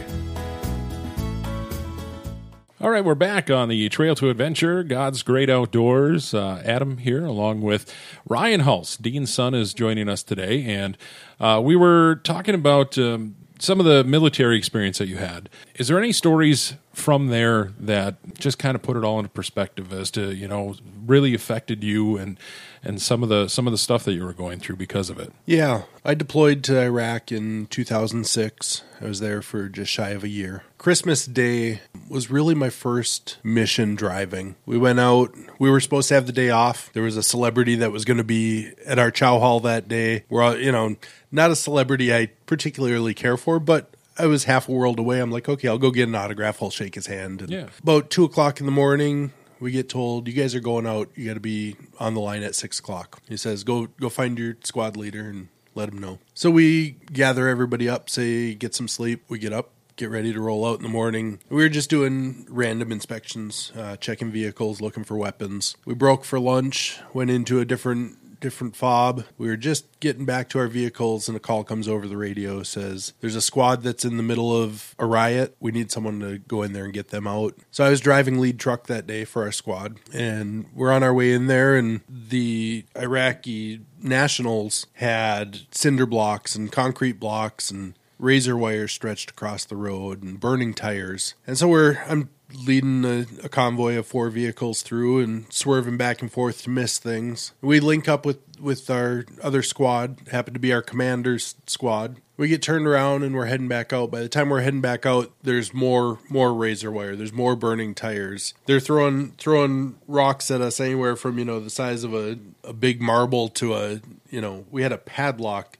All 2.81 2.91
right, 2.91 3.05
we're 3.05 3.17
back 3.17 3.51
on 3.51 3.69
the 3.69 3.89
Trail 3.89 4.15
to 4.15 4.31
Adventure, 4.31 4.85
God's 4.85 5.25
Great 5.25 5.51
Outdoors. 5.51 6.33
Uh, 6.33 6.63
Adam 6.65 6.99
here, 6.99 7.25
along 7.25 7.61
with 7.61 7.93
Ryan 8.29 8.61
Hulse. 8.61 8.97
Dean's 9.03 9.35
son 9.35 9.53
is 9.53 9.75
joining 9.75 10.09
us 10.09 10.23
today, 10.23 10.63
and 10.65 10.97
uh, 11.41 11.61
we 11.61 11.75
were 11.75 12.21
talking 12.23 12.55
about 12.55 12.97
um, 12.97 13.35
some 13.59 13.81
of 13.81 13.87
the 13.87 14.05
military 14.05 14.57
experience 14.57 14.99
that 14.99 15.09
you 15.09 15.17
had. 15.17 15.49
Is 15.75 15.89
there 15.89 15.99
any 15.99 16.13
stories 16.13 16.75
from 16.93 17.27
there 17.27 17.73
that 17.81 18.15
just 18.39 18.61
kind 18.61 18.77
of 18.77 18.83
put 18.83 18.97
it 18.97 19.03
all 19.03 19.19
into 19.19 19.31
perspective 19.31 19.93
as 19.93 20.13
to 20.13 20.33
you 20.33 20.47
know 20.47 20.77
really 21.05 21.35
affected 21.35 21.83
you 21.83 22.17
and 22.17 22.39
and 22.85 23.03
some 23.03 23.25
of 23.25 23.29
the 23.29 23.49
some 23.49 23.67
of 23.67 23.73
the 23.73 23.79
stuff 23.79 24.05
that 24.05 24.13
you 24.13 24.25
were 24.25 24.33
going 24.33 24.61
through 24.61 24.77
because 24.77 25.11
of 25.11 25.19
it. 25.19 25.33
Yeah, 25.47 25.83
I 26.05 26.15
deployed 26.15 26.63
to 26.65 26.81
Iraq 26.81 27.33
in 27.33 27.67
2006. 27.67 28.83
I 29.01 29.05
was 29.05 29.19
there 29.19 29.43
for 29.43 29.69
just 29.69 29.91
shy 29.91 30.11
of 30.11 30.23
a 30.23 30.29
year. 30.29 30.63
Christmas 30.79 31.27
Day 31.27 31.81
was 32.09 32.31
really 32.31 32.55
my 32.55 32.71
first 32.71 33.39
mission 33.43 33.95
driving. 33.95 34.57
We 34.67 34.79
went 34.79 35.01
out. 35.01 35.35
We 35.59 35.71
were 35.71 35.81
supposed 35.81 36.09
to 36.09 36.15
have 36.15 36.27
the 36.27 36.33
day 36.33 36.51
off. 36.51 36.91
There 36.93 37.03
was 37.03 37.17
a 37.17 37.23
celebrity 37.23 37.77
that 37.77 37.93
was 37.93 38.05
going 38.05 38.19
to 38.19 38.25
be 38.25 38.73
at 38.87 38.99
our 38.99 39.11
chow 39.11 39.39
hall 39.39 39.61
that 39.61 39.89
day. 39.89 40.25
We're 40.29 40.43
all, 40.43 40.57
you 40.57 40.73
know 40.73 40.97
not 41.31 41.51
a 41.51 41.57
celebrity 41.57 42.15
I 42.15 42.27
particularly 42.47 43.15
care 43.15 43.37
for, 43.37 43.61
but 43.61 43.95
I 44.19 44.27
was 44.27 44.45
half 44.45 44.69
a 44.69 44.73
world 44.73 44.99
away. 44.99 45.21
I'm 45.21 45.31
like, 45.31 45.49
okay, 45.49 45.69
I'll 45.69 45.79
go 45.79 45.91
get 45.91 46.09
an 46.09 46.15
autograph. 46.15 46.63
I'll 46.63 46.71
shake 46.71 46.95
his 46.95 47.07
hand. 47.07 47.43
And 47.43 47.51
yeah. 47.51 47.69
About 47.83 48.11
two 48.11 48.25
o'clock 48.25 48.61
in 48.61 48.67
the 48.67 48.73
morning, 48.73 49.33
we 49.61 49.71
get 49.71 49.89
told 49.89 50.27
you 50.27 50.35
guys 50.35 50.55
are 50.55 50.61
going 50.61 50.87
out. 50.87 51.11
You 51.15 51.27
got 51.27 51.35
to 51.35 51.41
be 51.41 51.77
on 52.01 52.15
the 52.15 52.21
line 52.21 52.43
at 52.43 52.55
six 52.55 52.79
o'clock. 52.79 53.21
He 53.29 53.37
says, 53.37 53.65
"Go 53.65 53.87
go 54.01 54.09
find 54.09 54.39
your 54.39 54.57
squad 54.65 54.97
leader 54.97 55.29
and 55.29 55.49
let 55.75 55.89
him 55.89 55.99
know." 55.99 56.19
So 56.35 56.51
we 56.51 56.97
gather 57.13 57.49
everybody 57.49 57.89
up, 57.89 58.11
say 58.11 58.55
get 58.55 58.75
some 58.75 58.89
sleep. 58.89 59.25
We 59.29 59.39
get 59.39 59.53
up, 59.53 59.71
get 59.99 60.11
ready 60.11 60.33
to 60.33 60.41
roll 60.41 60.65
out 60.65 60.79
in 60.79 60.85
the 60.85 60.89
morning. 60.89 61.41
We 61.51 61.63
were 61.63 61.69
just 61.69 61.91
doing 61.91 62.47
random 62.49 62.93
inspections, 62.93 63.73
uh, 63.77 63.97
checking 63.97 64.31
vehicles, 64.31 64.81
looking 64.81 65.05
for 65.05 65.17
weapons. 65.17 65.77
We 65.85 65.95
broke 65.95 66.25
for 66.25 66.39
lunch, 66.39 66.99
went 67.13 67.31
into 67.31 67.61
a 67.61 67.65
different 67.65 68.17
different 68.41 68.77
fob. 68.77 69.25
We 69.37 69.49
were 69.49 69.57
just 69.57 69.99
getting 69.99 70.25
back 70.25 70.49
to 70.51 70.61
our 70.61 70.69
vehicles, 70.69 71.29
and 71.29 71.37
a 71.37 71.41
call 71.41 71.65
comes 71.65 71.89
over 71.89 72.07
the 72.07 72.17
radio 72.17 72.63
says, 72.63 73.13
There's 73.21 73.35
a 73.35 73.41
squad 73.41 73.83
that's 73.83 74.05
in 74.05 74.17
the 74.17 74.23
middle 74.23 74.57
of 74.57 74.95
a 74.97 75.07
riot. 75.07 75.57
We 75.59 75.73
need 75.73 75.91
someone 75.91 76.21
to 76.21 76.39
go 76.39 76.63
in 76.63 76.73
there 76.73 76.85
and 76.85 76.93
get 76.93 77.09
them 77.09 77.27
out. 77.27 77.57
So 77.73 77.85
I 77.85 77.91
was 77.91 78.01
driving 78.01 78.39
lead 78.39 78.61
truck 78.61 78.87
that 78.87 79.09
day 79.09 79.25
for 79.25 79.43
our 79.43 79.51
squad, 79.51 79.99
and 80.13 80.67
we're 80.75 80.93
on 80.93 81.03
our 81.03 81.15
way 81.15 81.33
in 81.33 81.47
there, 81.47 81.77
and 81.77 82.01
the 82.09 82.85
Iraqi 82.97 83.81
nationals 84.01 84.87
had 84.95 85.63
cinder 85.73 86.07
blocks 86.07 86.55
and 86.55 86.71
concrete 86.71 87.19
blocks 87.19 87.71
and 87.71 87.95
razor 88.19 88.57
wire 88.57 88.89
stretched 88.89 89.31
across 89.31 89.65
the 89.65 89.77
road 89.77 90.23
and 90.23 90.41
burning 90.41 90.75
tires. 90.75 91.35
And 91.47 91.57
so 91.57 91.69
we're 91.69 91.99
I'm 92.09 92.31
leading 92.55 93.05
a, 93.05 93.27
a, 93.45 93.49
convoy 93.49 93.97
of 93.97 94.07
four 94.07 94.31
vehicles 94.31 94.83
through 94.83 95.21
and 95.21 95.53
swerving 95.53 95.97
back 95.97 96.23
and 96.23 96.33
forth 96.33 96.63
to 96.63 96.71
miss 96.71 96.99
things. 96.99 97.53
We 97.61 97.81
link 97.81 98.09
up 98.09 98.25
with, 98.25 98.39
with 98.59 98.89
our 98.89 99.27
other 99.43 99.63
squad, 99.63 100.21
happened 100.31 100.55
to 100.55 100.61
be 100.61 100.73
our 100.73 100.83
commander's 100.83 101.57
squad. 101.67 102.17
We 102.37 102.49
get 102.49 102.63
turned 102.63 102.87
around 102.87 103.25
and 103.25 103.35
we're 103.35 103.47
heading 103.47 103.69
back 103.69 103.93
out. 103.93 104.11
By 104.11 104.21
the 104.21 104.29
time 104.29 104.49
we're 104.49 104.61
heading 104.61 104.81
back 104.81 105.05
out, 105.05 105.33
there's 105.43 105.75
more 105.75 106.21
more 106.31 106.55
razor 106.55 106.91
wire. 106.91 107.17
There's 107.17 107.33
more 107.33 107.57
burning 107.57 107.97
tires. 107.97 108.55
They're 108.67 108.79
throwing 108.79 109.33
throwing 109.33 109.97
rocks 110.07 110.49
at 110.49 110.61
us 110.61 110.79
anywhere 110.79 111.17
from 111.17 111.39
you 111.39 111.45
know 111.45 111.59
the 111.59 111.69
size 111.69 112.05
of 112.05 112.15
a, 112.15 112.39
a 112.63 112.73
big 112.73 113.03
marble 113.03 113.49
to 113.49 113.75
a 113.75 114.01
you 114.31 114.41
know 114.41 114.67
we 114.71 114.85
had 114.85 114.93
a 114.93 114.99
padlock 114.99 115.79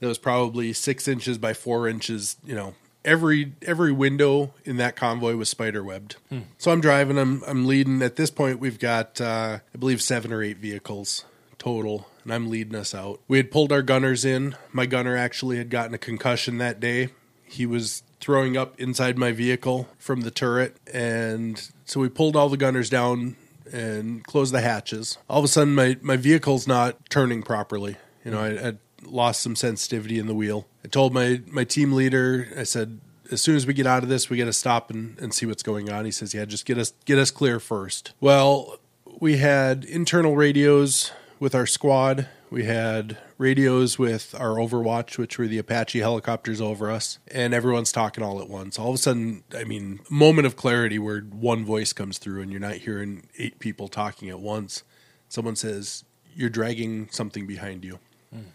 that 0.00 0.06
was 0.06 0.18
probably 0.18 0.72
six 0.72 1.08
inches 1.08 1.38
by 1.38 1.52
four 1.52 1.88
inches. 1.88 2.36
You 2.44 2.54
know 2.54 2.74
every 3.06 3.52
every 3.62 3.92
window 3.92 4.52
in 4.64 4.76
that 4.76 4.96
convoy 4.96 5.36
was 5.36 5.48
spider 5.48 5.82
webbed. 5.82 6.16
Hmm. 6.28 6.40
So 6.58 6.72
I'm 6.72 6.80
driving. 6.80 7.16
I'm 7.16 7.42
I'm 7.46 7.66
leading. 7.66 8.02
At 8.02 8.16
this 8.16 8.30
point, 8.30 8.58
we've 8.58 8.78
got 8.78 9.20
uh, 9.20 9.60
I 9.74 9.78
believe 9.78 10.02
seven 10.02 10.32
or 10.32 10.42
eight 10.42 10.58
vehicles 10.58 11.24
total, 11.58 12.08
and 12.24 12.34
I'm 12.34 12.50
leading 12.50 12.74
us 12.74 12.94
out. 12.94 13.20
We 13.28 13.38
had 13.38 13.50
pulled 13.50 13.72
our 13.72 13.82
gunners 13.82 14.24
in. 14.24 14.56
My 14.72 14.84
gunner 14.84 15.16
actually 15.16 15.56
had 15.56 15.70
gotten 15.70 15.94
a 15.94 15.98
concussion 15.98 16.58
that 16.58 16.80
day. 16.80 17.10
He 17.44 17.64
was 17.64 18.02
throwing 18.20 18.56
up 18.56 18.78
inside 18.80 19.16
my 19.16 19.30
vehicle 19.30 19.88
from 19.98 20.22
the 20.22 20.32
turret, 20.32 20.76
and 20.92 21.70
so 21.84 22.00
we 22.00 22.08
pulled 22.08 22.36
all 22.36 22.48
the 22.48 22.56
gunners 22.56 22.90
down 22.90 23.36
and 23.72 24.24
closed 24.24 24.52
the 24.52 24.60
hatches. 24.60 25.18
All 25.30 25.38
of 25.38 25.44
a 25.44 25.48
sudden, 25.48 25.74
my 25.74 25.96
my 26.02 26.16
vehicle's 26.16 26.66
not 26.66 27.08
turning 27.08 27.42
properly. 27.42 27.96
You 28.24 28.32
know, 28.32 28.40
I, 28.40 28.68
I 28.68 28.72
lost 29.06 29.42
some 29.42 29.56
sensitivity 29.56 30.18
in 30.18 30.26
the 30.26 30.34
wheel. 30.34 30.66
I 30.84 30.88
told 30.88 31.14
my 31.14 31.42
my 31.46 31.64
team 31.64 31.92
leader, 31.92 32.48
I 32.56 32.64
said, 32.64 33.00
as 33.30 33.42
soon 33.42 33.56
as 33.56 33.66
we 33.66 33.74
get 33.74 33.86
out 33.86 34.02
of 34.02 34.08
this, 34.08 34.30
we 34.30 34.38
got 34.38 34.44
to 34.46 34.52
stop 34.52 34.90
and, 34.90 35.18
and 35.18 35.34
see 35.34 35.46
what's 35.46 35.62
going 35.62 35.90
on. 35.90 36.04
He 36.04 36.10
says, 36.10 36.34
yeah, 36.34 36.44
just 36.44 36.66
get 36.66 36.78
us 36.78 36.92
get 37.04 37.18
us 37.18 37.30
clear 37.30 37.60
first. 37.60 38.12
Well, 38.20 38.78
we 39.20 39.38
had 39.38 39.84
internal 39.84 40.36
radios 40.36 41.12
with 41.38 41.54
our 41.54 41.66
squad. 41.66 42.28
We 42.48 42.64
had 42.64 43.18
radios 43.38 43.98
with 43.98 44.34
our 44.38 44.54
Overwatch, 44.54 45.18
which 45.18 45.36
were 45.36 45.48
the 45.48 45.58
Apache 45.58 45.98
helicopters 45.98 46.60
over 46.60 46.90
us, 46.90 47.18
and 47.28 47.52
everyone's 47.52 47.90
talking 47.90 48.22
all 48.22 48.40
at 48.40 48.48
once. 48.48 48.78
All 48.78 48.90
of 48.90 48.94
a 48.94 48.98
sudden, 48.98 49.42
I 49.54 49.64
mean, 49.64 50.00
moment 50.08 50.46
of 50.46 50.54
clarity 50.54 50.98
where 50.98 51.22
one 51.22 51.64
voice 51.64 51.92
comes 51.92 52.18
through 52.18 52.42
and 52.42 52.52
you're 52.52 52.60
not 52.60 52.74
hearing 52.74 53.28
eight 53.38 53.58
people 53.58 53.88
talking 53.88 54.30
at 54.30 54.38
once. 54.38 54.84
Someone 55.28 55.56
says, 55.56 56.04
You're 56.34 56.50
dragging 56.50 57.08
something 57.10 57.46
behind 57.46 57.84
you. 57.84 57.98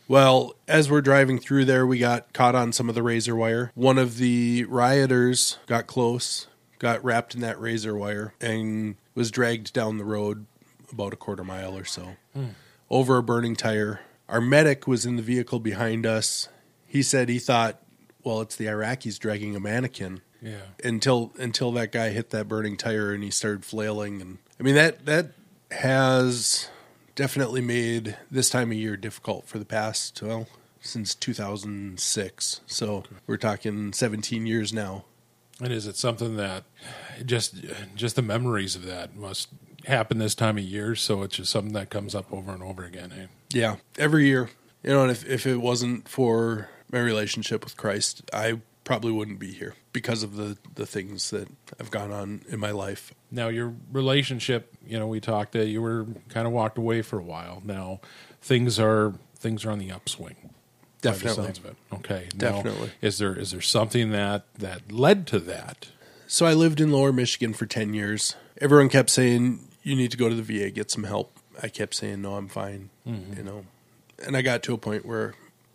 Well, 0.07 0.55
as 0.67 0.89
we're 0.89 1.01
driving 1.01 1.39
through 1.39 1.65
there, 1.65 1.87
we 1.87 1.97
got 1.97 2.33
caught 2.33 2.55
on 2.55 2.71
some 2.71 2.89
of 2.89 2.95
the 2.95 3.03
razor 3.03 3.35
wire. 3.35 3.71
One 3.75 3.97
of 3.97 4.17
the 4.17 4.65
rioters 4.65 5.57
got 5.67 5.87
close, 5.87 6.47
got 6.79 7.03
wrapped 7.03 7.33
in 7.33 7.41
that 7.41 7.59
razor 7.59 7.95
wire, 7.95 8.33
and 8.39 8.95
was 9.15 9.31
dragged 9.31 9.73
down 9.73 9.97
the 9.97 10.05
road 10.05 10.45
about 10.91 11.13
a 11.13 11.15
quarter 11.15 11.43
mile 11.43 11.77
or 11.77 11.85
so 11.85 12.17
over 12.89 13.17
a 13.17 13.23
burning 13.23 13.55
tire. 13.55 14.01
Our 14.29 14.41
medic 14.41 14.87
was 14.87 15.05
in 15.05 15.15
the 15.15 15.23
vehicle 15.23 15.59
behind 15.59 16.05
us. 16.05 16.49
He 16.87 17.01
said 17.01 17.29
he 17.29 17.39
thought, 17.39 17.81
well, 18.23 18.41
it's 18.41 18.55
the 18.55 18.65
Iraqis 18.65 19.17
dragging 19.17 19.55
a 19.55 19.59
mannequin. 19.59 20.21
Yeah. 20.41 20.61
Until 20.83 21.31
until 21.37 21.71
that 21.73 21.91
guy 21.91 22.09
hit 22.09 22.31
that 22.31 22.47
burning 22.47 22.75
tire 22.75 23.13
and 23.13 23.23
he 23.23 23.29
started 23.29 23.63
flailing 23.63 24.21
and 24.21 24.39
I 24.59 24.63
mean 24.63 24.73
that 24.73 25.05
that 25.05 25.27
has 25.69 26.67
definitely 27.15 27.61
made 27.61 28.17
this 28.29 28.49
time 28.49 28.71
of 28.71 28.77
year 28.77 28.97
difficult 28.97 29.47
for 29.47 29.59
the 29.59 29.65
past, 29.65 30.21
well, 30.21 30.47
since 30.79 31.15
2006. 31.15 32.61
So 32.65 33.03
we're 33.27 33.37
talking 33.37 33.93
17 33.93 34.45
years 34.45 34.73
now. 34.73 35.05
And 35.61 35.71
is 35.71 35.85
it 35.85 35.95
something 35.95 36.37
that 36.37 36.63
just 37.23 37.55
just 37.95 38.15
the 38.15 38.23
memories 38.23 38.75
of 38.75 38.83
that 38.85 39.15
must 39.15 39.49
happen 39.85 40.17
this 40.17 40.33
time 40.33 40.57
of 40.57 40.63
year? 40.63 40.95
So 40.95 41.21
it's 41.21 41.35
just 41.35 41.51
something 41.51 41.73
that 41.73 41.91
comes 41.91 42.15
up 42.15 42.33
over 42.33 42.51
and 42.51 42.63
over 42.63 42.83
again. 42.83 43.13
Eh? 43.15 43.25
Yeah, 43.53 43.75
every 43.99 44.25
year. 44.25 44.49
You 44.81 44.91
know, 44.91 45.03
and 45.03 45.11
if 45.11 45.23
if 45.27 45.45
it 45.45 45.57
wasn't 45.57 46.09
for 46.09 46.69
my 46.91 46.99
relationship 46.99 47.63
with 47.63 47.77
Christ, 47.77 48.23
I 48.33 48.61
probably 48.83 49.11
wouldn't 49.11 49.39
be 49.39 49.51
here 49.51 49.75
because 49.93 50.23
of 50.23 50.35
the 50.35 50.57
the 50.75 50.85
things 50.85 51.29
that 51.31 51.47
have 51.77 51.91
gone 51.91 52.11
on 52.11 52.41
in 52.49 52.59
my 52.59 52.71
life. 52.71 53.13
Now 53.29 53.47
your 53.49 53.73
relationship, 53.91 54.73
you 54.85 54.97
know, 54.97 55.07
we 55.07 55.19
talked 55.19 55.53
that 55.53 55.67
you 55.67 55.81
were 55.81 56.05
kind 56.29 56.47
of 56.47 56.53
walked 56.53 56.77
away 56.77 57.01
for 57.01 57.19
a 57.19 57.23
while. 57.23 57.61
Now 57.65 57.99
things 58.41 58.79
are 58.79 59.13
things 59.35 59.65
are 59.65 59.71
on 59.71 59.79
the 59.79 59.91
upswing. 59.91 60.35
Definitely. 61.01 61.71
Okay. 61.93 62.29
Now, 62.35 62.51
Definitely. 62.51 62.91
Is 63.01 63.17
there 63.17 63.35
is 63.35 63.51
there 63.51 63.61
something 63.61 64.11
that 64.11 64.45
that 64.55 64.91
led 64.91 65.27
to 65.27 65.39
that? 65.39 65.89
So 66.27 66.45
I 66.45 66.53
lived 66.53 66.79
in 66.79 66.91
Lower 66.91 67.11
Michigan 67.11 67.53
for 67.53 67.65
10 67.65 67.93
years. 67.93 68.35
Everyone 68.61 68.87
kept 68.87 69.09
saying 69.09 69.67
you 69.83 69.95
need 69.95 70.11
to 70.11 70.17
go 70.17 70.29
to 70.29 70.35
the 70.35 70.43
VA 70.43 70.69
get 70.69 70.89
some 70.89 71.03
help. 71.03 71.37
I 71.61 71.67
kept 71.67 71.95
saying 71.95 72.21
no, 72.21 72.35
I'm 72.35 72.47
fine, 72.47 72.89
mm-hmm. 73.05 73.37
you 73.37 73.43
know. 73.43 73.65
And 74.25 74.37
I 74.37 74.41
got 74.41 74.63
to 74.63 74.73
a 74.73 74.77
point 74.77 75.05
where 75.05 75.33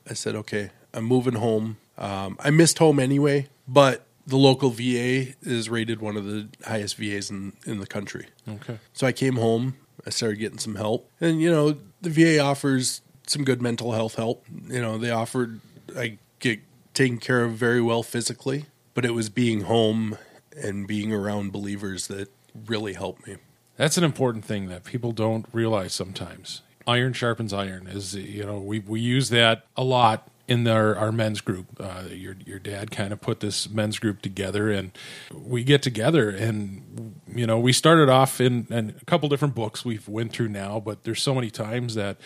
I 0.08 0.14
said, 0.14 0.34
"Okay, 0.36 0.70
I'm 0.94 1.04
moving 1.04 1.34
home 1.34 1.76
um, 1.98 2.36
I 2.40 2.50
missed 2.50 2.78
home 2.78 2.98
anyway, 2.98 3.48
but 3.66 4.06
the 4.26 4.36
local 4.36 4.70
VA 4.70 5.34
is 5.42 5.68
rated 5.70 6.00
one 6.00 6.16
of 6.16 6.24
the 6.24 6.48
highest 6.64 6.96
VAs 6.96 7.30
in, 7.30 7.52
in 7.64 7.78
the 7.78 7.86
country. 7.86 8.26
Okay. 8.48 8.78
So 8.92 9.06
I 9.06 9.12
came 9.12 9.36
home, 9.36 9.76
I 10.06 10.10
started 10.10 10.36
getting 10.36 10.58
some 10.58 10.74
help. 10.74 11.10
And, 11.20 11.40
you 11.40 11.50
know, 11.50 11.76
the 12.00 12.10
VA 12.10 12.38
offers 12.40 13.02
some 13.26 13.44
good 13.44 13.62
mental 13.62 13.92
health 13.92 14.16
help. 14.16 14.44
You 14.68 14.80
know, 14.80 14.98
they 14.98 15.10
offered, 15.10 15.60
I 15.96 16.18
get 16.40 16.60
taken 16.94 17.18
care 17.18 17.44
of 17.44 17.52
very 17.52 17.80
well 17.80 18.02
physically, 18.02 18.66
but 18.94 19.04
it 19.04 19.14
was 19.14 19.28
being 19.28 19.62
home 19.62 20.18
and 20.56 20.86
being 20.86 21.12
around 21.12 21.52
believers 21.52 22.08
that 22.08 22.30
really 22.66 22.94
helped 22.94 23.26
me. 23.26 23.36
That's 23.76 23.98
an 23.98 24.04
important 24.04 24.44
thing 24.44 24.68
that 24.68 24.84
people 24.84 25.12
don't 25.12 25.46
realize 25.52 25.92
sometimes. 25.92 26.62
Iron 26.86 27.12
sharpens 27.12 27.52
iron 27.52 27.88
is 27.88 28.14
you 28.14 28.44
know 28.44 28.58
we 28.58 28.78
we 28.78 29.00
use 29.00 29.28
that 29.30 29.66
a 29.76 29.82
lot 29.82 30.30
in 30.48 30.66
our, 30.68 30.96
our 30.96 31.12
men's 31.12 31.40
group. 31.40 31.66
Uh, 31.80 32.04
your 32.10 32.36
your 32.44 32.58
dad 32.58 32.90
kind 32.90 33.12
of 33.12 33.20
put 33.20 33.40
this 33.40 33.68
men's 33.68 33.98
group 33.98 34.22
together, 34.22 34.70
and 34.70 34.92
we 35.32 35.64
get 35.64 35.82
together, 35.82 36.30
and 36.30 37.14
you 37.26 37.46
know 37.46 37.58
we 37.58 37.72
started 37.72 38.08
off 38.08 38.40
in, 38.40 38.66
in 38.70 38.94
a 39.00 39.04
couple 39.04 39.28
different 39.28 39.54
books 39.54 39.84
we've 39.84 40.08
went 40.08 40.32
through 40.32 40.48
now, 40.48 40.80
but 40.80 41.04
there's 41.04 41.22
so 41.22 41.34
many 41.34 41.50
times 41.50 41.94
that 41.94 42.16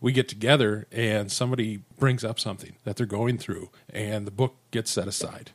we 0.00 0.12
get 0.12 0.28
together 0.28 0.86
and 0.90 1.30
somebody 1.30 1.82
brings 1.98 2.24
up 2.24 2.40
something 2.40 2.74
that 2.84 2.96
they're 2.96 3.06
going 3.06 3.38
through, 3.38 3.70
and 3.92 4.26
the 4.26 4.30
book 4.30 4.56
gets 4.70 4.90
set 4.90 5.08
aside, 5.08 5.52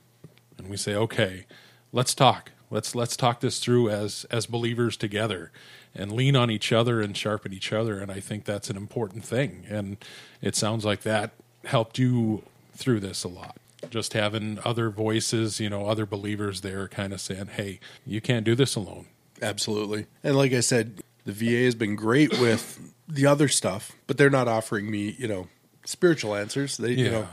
and 0.57 0.69
we 0.69 0.77
say, 0.77 0.95
okay, 0.95 1.45
let's 1.91 2.13
talk. 2.13 2.51
Let's 2.71 2.95
let's 2.95 3.15
talk 3.15 3.41
this 3.41 3.59
through 3.59 3.89
as 3.89 4.25
as 4.31 4.47
believers 4.47 4.97
together 4.97 5.51
and 5.93 6.11
lean 6.11 6.35
on 6.35 6.51
each 6.51 6.73
other 6.73 6.99
and 6.99 7.15
sharpen 7.15 7.53
each 7.53 7.71
other 7.71 7.99
and 7.99 8.11
I 8.11 8.19
think 8.19 8.43
that's 8.43 8.69
an 8.69 8.75
important 8.75 9.23
thing 9.23 9.65
and 9.69 9.97
it 10.41 10.55
sounds 10.55 10.83
like 10.83 11.03
that 11.03 11.31
helped 11.65 11.97
you 11.99 12.43
through 12.73 12.99
this 12.99 13.23
a 13.23 13.27
lot. 13.27 13.57
Just 13.89 14.13
having 14.13 14.59
other 14.65 14.89
voices 14.89 15.59
you 15.59 15.69
know 15.69 15.87
other 15.87 16.05
believers 16.05 16.61
there 16.61 16.87
kind 16.87 17.13
of 17.13 17.21
saying 17.21 17.47
hey 17.55 17.79
you 18.05 18.21
can't 18.21 18.45
do 18.45 18.55
this 18.55 18.75
alone. 18.75 19.07
Absolutely. 19.41 20.07
And 20.23 20.35
like 20.35 20.53
i 20.53 20.59
said 20.59 21.01
the 21.25 21.33
va 21.33 21.65
has 21.65 21.75
been 21.75 21.95
great 21.95 22.39
with 22.39 22.93
the 23.07 23.25
other 23.25 23.47
stuff 23.47 23.91
but 24.07 24.17
they're 24.17 24.29
not 24.29 24.47
offering 24.47 24.89
me 24.89 25.15
you 25.17 25.27
know 25.27 25.47
spiritual 25.85 26.35
answers. 26.35 26.77
They 26.77 26.91
yeah. 26.91 27.03
you 27.03 27.11
know 27.11 27.27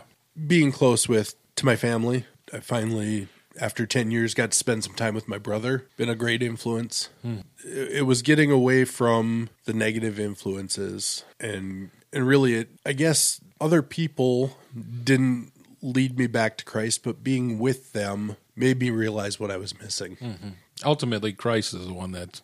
being 0.47 0.73
close 0.73 1.09
with 1.09 1.35
to 1.57 1.67
my 1.67 1.77
family. 1.77 2.27
I 2.53 2.61
finally 2.61 3.29
after 3.61 3.87
10 3.87 4.11
years 4.11 4.35
got 4.35 4.51
to 4.51 4.57
spend 4.57 4.83
some 4.85 4.95
time 4.95 5.15
with 5.15 5.29
my 5.29 5.39
brother. 5.39 5.87
Been 5.97 6.09
a 6.09 6.15
great 6.15 6.43
influence. 6.43 7.11
Hmm. 7.23 7.41
it 7.65 8.07
was 8.07 8.23
getting 8.23 8.51
away 8.51 8.85
from 8.85 9.51
the 9.65 9.73
negative 9.73 10.19
influences 10.19 11.25
and 11.41 11.91
and 12.13 12.27
really 12.27 12.55
it 12.55 12.69
i 12.85 12.93
guess 12.93 13.41
other 13.63 13.81
people 13.81 14.57
didn't 15.05 15.53
lead 15.81 16.19
me 16.19 16.27
back 16.27 16.59
to 16.59 16.65
Christ, 16.65 17.05
but 17.05 17.23
being 17.23 17.59
with 17.59 17.93
them 17.93 18.37
made 18.57 18.81
me 18.81 18.91
realize 18.91 19.39
what 19.39 19.51
I 19.51 19.57
was 19.57 19.79
missing. 19.79 20.17
Mm-hmm. 20.17 20.49
Ultimately, 20.85 21.33
Christ 21.33 21.73
is 21.73 21.87
the 21.87 21.95
one 21.95 22.11
that's, 22.11 22.43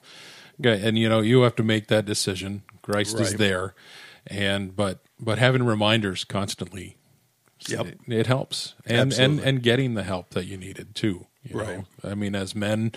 and 0.62 0.96
you 0.96 1.08
know, 1.08 1.20
you 1.20 1.42
have 1.42 1.56
to 1.56 1.64
make 1.64 1.88
that 1.88 2.04
decision. 2.04 2.62
Christ 2.82 3.16
right. 3.16 3.26
is 3.26 3.34
there, 3.34 3.74
and 4.26 4.74
but 4.74 5.00
but 5.20 5.38
having 5.38 5.64
reminders 5.64 6.24
constantly, 6.24 6.96
yep. 7.68 7.86
it, 7.86 7.98
it 8.06 8.26
helps, 8.26 8.74
and 8.86 9.12
Absolutely. 9.12 9.38
and 9.38 9.46
and 9.46 9.62
getting 9.62 9.94
the 9.94 10.04
help 10.04 10.30
that 10.30 10.46
you 10.46 10.56
needed 10.56 10.94
too. 10.94 11.26
You 11.42 11.58
right. 11.58 11.78
Know? 11.78 12.10
I 12.10 12.14
mean, 12.14 12.34
as 12.34 12.54
men, 12.54 12.92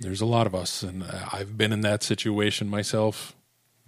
there's 0.00 0.20
a 0.20 0.26
lot 0.26 0.46
of 0.46 0.54
us, 0.54 0.82
and 0.82 1.04
I've 1.04 1.56
been 1.56 1.72
in 1.72 1.80
that 1.82 2.02
situation 2.02 2.68
myself 2.68 3.36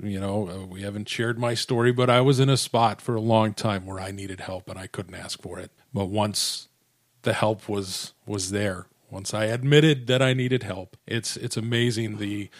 you 0.03 0.21
know, 0.21 0.49
uh, 0.49 0.67
we 0.67 0.83
haven't 0.83 1.09
shared 1.09 1.39
my 1.39 1.55
story, 1.55 1.93
but 1.93 2.09
I 2.09 2.21
was 2.21 2.41
in 2.41 2.49
a 2.49 2.57
spot 2.57 3.01
for 3.01 3.15
a 3.15 3.21
long 3.21 3.55
time 3.55 3.87
where 3.87 4.01
I 4.01 4.11
needed 4.11 4.41
help 4.41 4.69
and 4.69 4.79
I 4.79 4.87
couldn't 4.87 5.15
ask 5.15 5.43
for 5.43 5.59
it. 5.59 5.71
But 5.93 6.07
once 6.07 6.69
the 7.23 7.33
help 7.33 7.69
was 7.69 8.13
was 8.27 8.51
there, 8.51 8.87
once 9.11 9.35
I 9.35 9.47
admitted 9.47 10.07
that 10.07 10.23
I 10.23 10.35
needed 10.35 10.63
help, 10.63 10.97
it's 11.07 11.37
it's 11.37 11.57
amazing 11.57 12.19
the 12.19 12.51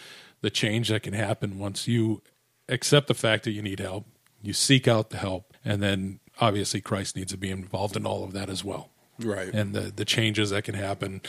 the 0.41 0.49
change 0.49 0.89
that 0.89 1.03
can 1.03 1.13
happen 1.13 1.59
once 1.59 1.87
you 1.87 2.21
accept 2.67 3.07
the 3.07 3.13
fact 3.13 3.43
that 3.43 3.51
you 3.51 3.61
need 3.61 3.79
help, 3.79 4.05
you 4.41 4.53
seek 4.53 4.87
out 4.87 5.09
the 5.09 5.17
help, 5.17 5.53
and 5.63 5.81
then 5.81 6.19
obviously 6.39 6.81
Christ 6.81 7.15
needs 7.15 7.31
to 7.31 7.37
be 7.37 7.49
involved 7.49 7.95
in 7.95 8.05
all 8.05 8.23
of 8.23 8.33
that 8.33 8.49
as 8.49 8.63
well. 8.63 8.89
Right. 9.21 9.53
And 9.53 9.73
the 9.73 9.91
the 9.95 10.05
changes 10.05 10.49
that 10.51 10.63
can 10.63 10.75
happen 10.75 11.21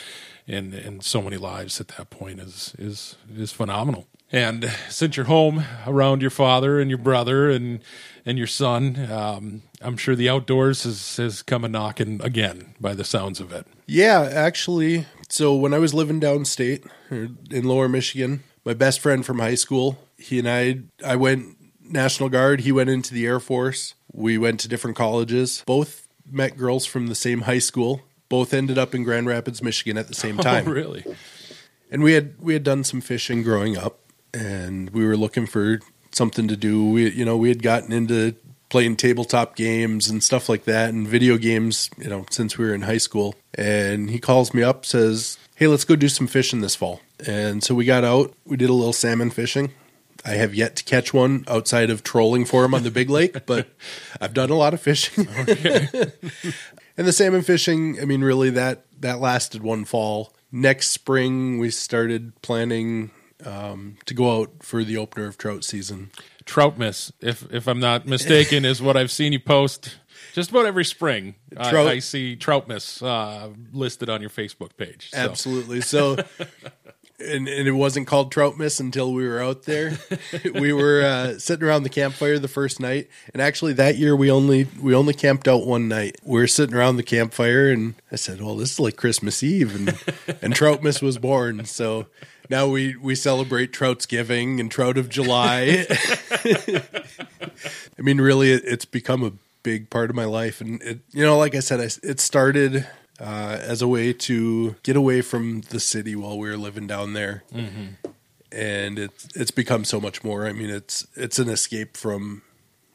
in 0.47 0.75
in 0.75 1.01
so 1.01 1.23
many 1.23 1.37
lives 1.37 1.81
at 1.81 1.89
that 1.89 2.11
point 2.11 2.41
is 2.41 2.75
is 2.79 3.17
is 3.35 3.53
phenomenal. 3.53 4.07
And 4.33 4.73
since 4.89 5.17
you're 5.17 5.27
home 5.27 5.65
around 5.87 6.23
your 6.23 6.31
father 6.31 6.81
and 6.81 6.91
your 6.91 6.99
brother 6.99 7.51
and 7.51 7.81
and 8.25 8.39
your 8.39 8.47
son, 8.47 9.11
um, 9.11 9.63
I'm 9.81 9.97
sure 9.97 10.15
the 10.15 10.29
outdoors 10.29 10.85
has 10.85 11.17
has 11.17 11.43
come 11.43 11.65
a 11.65 11.69
knocking 11.69 12.21
again 12.23 12.75
by 12.81 12.95
the 12.95 13.05
sounds 13.05 13.41
of 13.41 13.53
it. 13.53 13.67
Yeah, 13.87 14.29
actually. 14.33 15.07
So 15.29 15.55
when 15.55 15.75
I 15.75 15.79
was 15.79 15.95
living 15.95 16.21
downstate 16.21 16.89
in 17.11 17.65
Lower 17.65 17.89
Michigan, 17.89 18.43
my 18.65 18.75
best 18.75 19.01
friend 19.01 19.25
from 19.25 19.39
high 19.39 19.55
school, 19.55 19.99
he 20.17 20.39
and 20.39 20.49
I, 20.49 20.81
I 21.05 21.17
went 21.17 21.57
National 21.83 22.29
Guard. 22.29 22.61
He 22.61 22.73
went 22.73 22.91
into 22.91 23.15
the 23.15 23.27
Air 23.27 23.41
Force. 23.41 23.95
We 24.13 24.39
went 24.39 24.61
to 24.61 24.69
different 24.69 24.97
colleges. 24.97 25.63
Both 25.67 26.09
met 26.31 26.57
girls 26.57 26.87
from 26.87 27.07
the 27.07 27.15
same 27.15 27.43
high 27.43 27.59
school. 27.59 28.03
Both 28.29 28.55
ended 28.55 28.79
up 28.79 28.95
in 28.95 29.03
Grand 29.03 29.27
Rapids, 29.27 29.63
Michigan 29.63 29.99
at 29.99 30.09
the 30.09 30.15
same 30.15 30.37
time. 30.39 30.69
Oh, 30.69 30.73
really? 30.73 31.05
And 31.91 32.03
we 32.03 32.13
had 32.13 32.35
we 32.41 32.53
had 32.53 32.63
done 32.63 32.85
some 32.85 33.01
fishing 33.01 33.43
growing 33.43 33.77
up, 33.77 34.00
and 34.35 34.91
we 34.91 35.05
were 35.05 35.17
looking 35.17 35.47
for 35.47 35.81
something 36.13 36.49
to 36.49 36.57
do. 36.57 36.85
We 36.91 37.11
you 37.11 37.25
know 37.25 37.37
we 37.37 37.49
had 37.49 37.63
gotten 37.63 37.93
into 37.93 38.35
playing 38.69 38.97
tabletop 38.97 39.57
games 39.57 40.09
and 40.09 40.23
stuff 40.23 40.49
like 40.49 40.65
that, 40.65 40.91
and 40.91 41.07
video 41.07 41.37
games. 41.37 41.91
You 41.99 42.09
know 42.09 42.27
since 42.31 42.59
we 42.59 42.67
were 42.67 42.75
in 42.75 42.83
high 42.83 42.99
school. 42.99 43.35
And 43.55 44.11
he 44.11 44.21
calls 44.21 44.55
me 44.55 44.63
up, 44.63 44.87
says, 44.87 45.39
"Hey, 45.57 45.67
let's 45.67 45.85
go 45.85 45.97
do 45.97 46.09
some 46.09 46.27
fishing 46.27 46.61
this 46.61 46.77
fall." 46.77 47.01
And 47.27 47.63
so 47.63 47.75
we 47.75 47.85
got 47.85 48.05
out. 48.05 48.33
We 48.47 48.57
did 48.57 48.71
a 48.71 48.75
little 48.75 48.93
salmon 48.93 49.31
fishing. 49.31 49.73
I 50.25 50.33
have 50.33 50.55
yet 50.55 50.77
to 50.77 50.85
catch 50.85 51.13
one 51.15 51.45
outside 51.49 51.91
of 51.91 52.03
trolling 52.03 52.45
for 52.45 52.65
him 52.65 52.75
on 52.75 52.83
the 52.83 52.91
big 52.91 53.11
lake, 53.11 53.47
but 53.47 53.69
I've 54.21 54.35
done 54.35 54.51
a 54.51 54.55
lot 54.55 54.75
of 54.75 54.81
fishing. 54.81 55.27
And 57.01 57.09
the 57.09 57.15
salmon 57.15 57.41
fishing, 57.41 57.99
I 57.99 58.05
mean, 58.05 58.21
really 58.21 58.51
that 58.51 58.85
that 59.01 59.21
lasted 59.21 59.63
one 59.63 59.87
fall. 59.87 60.35
Next 60.53 60.91
spring, 60.91 61.59
we 61.59 61.71
started 61.71 62.39
planning 62.43 63.11
um, 63.47 63.97
to 64.07 64.15
go 64.15 64.41
out 64.41 64.51
for 64.63 64.85
the 64.85 64.97
opener 64.97 65.27
of 65.27 65.39
trout 65.39 65.65
season. 65.65 66.11
Trout 66.45 66.79
miss, 66.79 67.13
if 67.21 67.53
if 67.53 67.67
I'm 67.67 67.81
not 67.81 68.07
mistaken, 68.07 68.65
is 68.65 68.83
what 68.83 68.97
I've 68.97 69.11
seen 69.11 69.33
you 69.33 69.41
post 69.41 69.97
just 70.33 70.51
about 70.51 70.67
every 70.67 70.85
spring. 70.85 71.35
Trout, 71.55 71.87
I, 71.87 71.93
I 71.93 71.99
see 71.99 72.37
trout 72.37 72.69
miss 72.69 73.03
uh, 73.03 73.51
listed 73.73 74.09
on 74.09 74.21
your 74.21 74.31
Facebook 74.31 74.77
page. 74.77 75.11
So. 75.11 75.19
Absolutely. 75.19 75.81
So 75.81 76.17
and, 77.21 77.49
and 77.49 77.69
it 77.69 77.73
wasn't 77.73 78.07
called 78.07 78.33
trout 78.33 78.59
miss 78.59 78.81
until 78.81 79.13
we 79.13 79.27
were 79.27 79.43
out 79.43 79.65
there. 79.65 79.99
we 80.55 80.73
were 80.73 81.03
uh, 81.03 81.39
sitting 81.39 81.67
around 81.67 81.83
the 81.83 81.89
campfire 81.89 82.39
the 82.39 82.49
first 82.49 82.81
night, 82.81 83.09
and 83.33 83.43
actually 83.43 83.73
that 83.75 83.97
year 83.97 84.17
we 84.17 84.31
only 84.31 84.67
we 84.81 84.95
only 84.95 85.15
camped 85.15 85.47
out 85.49 85.67
one 85.67 85.89
night. 85.89 86.17
We 86.23 86.41
were 86.41 86.47
sitting 86.47 86.75
around 86.75 86.97
the 86.97 87.03
campfire, 87.03 87.71
and 87.71 87.95
I 88.11 88.17
said, 88.17 88.41
"Well, 88.41 88.57
this 88.57 88.73
is 88.73 88.81
like 88.81 88.97
Christmas 88.97 89.43
Eve," 89.43 89.75
and 89.75 90.39
and 90.43 90.55
trout 90.55 90.83
miss 90.83 91.03
was 91.03 91.19
born. 91.19 91.65
So 91.65 92.07
now 92.49 92.69
we 92.69 92.97
we 92.97 93.15
celebrate 93.15 93.73
Trout's 93.73 94.07
Giving 94.07 94.61
and 94.61 94.71
Trout 94.71 94.99
of 94.99 95.09
July. 95.09 95.87
I 96.45 98.03
mean, 98.03 98.21
really, 98.21 98.53
it, 98.53 98.63
it's 98.65 98.85
become 98.85 99.23
a 99.23 99.33
big 99.63 99.91
part 99.91 100.11
of 100.11 100.17
my 100.17 100.25
life, 100.25 100.61
and 100.61 100.83
it 100.83 101.01
you 101.11 101.25
know, 101.25 101.39
like 101.39 101.55
I 101.55 101.61
said, 101.61 101.81
I, 101.81 101.91
it 102.03 102.21
started 102.21 102.87
uh, 103.21 103.59
as 103.61 103.83
a 103.83 103.89
way 103.89 104.13
to 104.13 104.77
get 104.83 104.97
away 104.97 105.21
from 105.21 105.61
the 105.71 105.79
city 105.81 106.17
while 106.17 106.39
we 106.39 106.49
were 106.49 106.57
living 106.57 106.87
down 106.87 107.13
there. 107.13 107.45
Mm-hmm. 107.53 108.09
And 108.53 108.99
it's 108.99 109.29
it's 109.37 109.51
become 109.53 109.85
so 109.85 110.01
much 110.01 110.25
more. 110.25 110.47
I 110.47 110.53
mean, 110.53 110.71
it's 110.71 111.07
it's 111.15 111.39
an 111.39 111.49
escape 111.49 111.97
from 111.97 112.43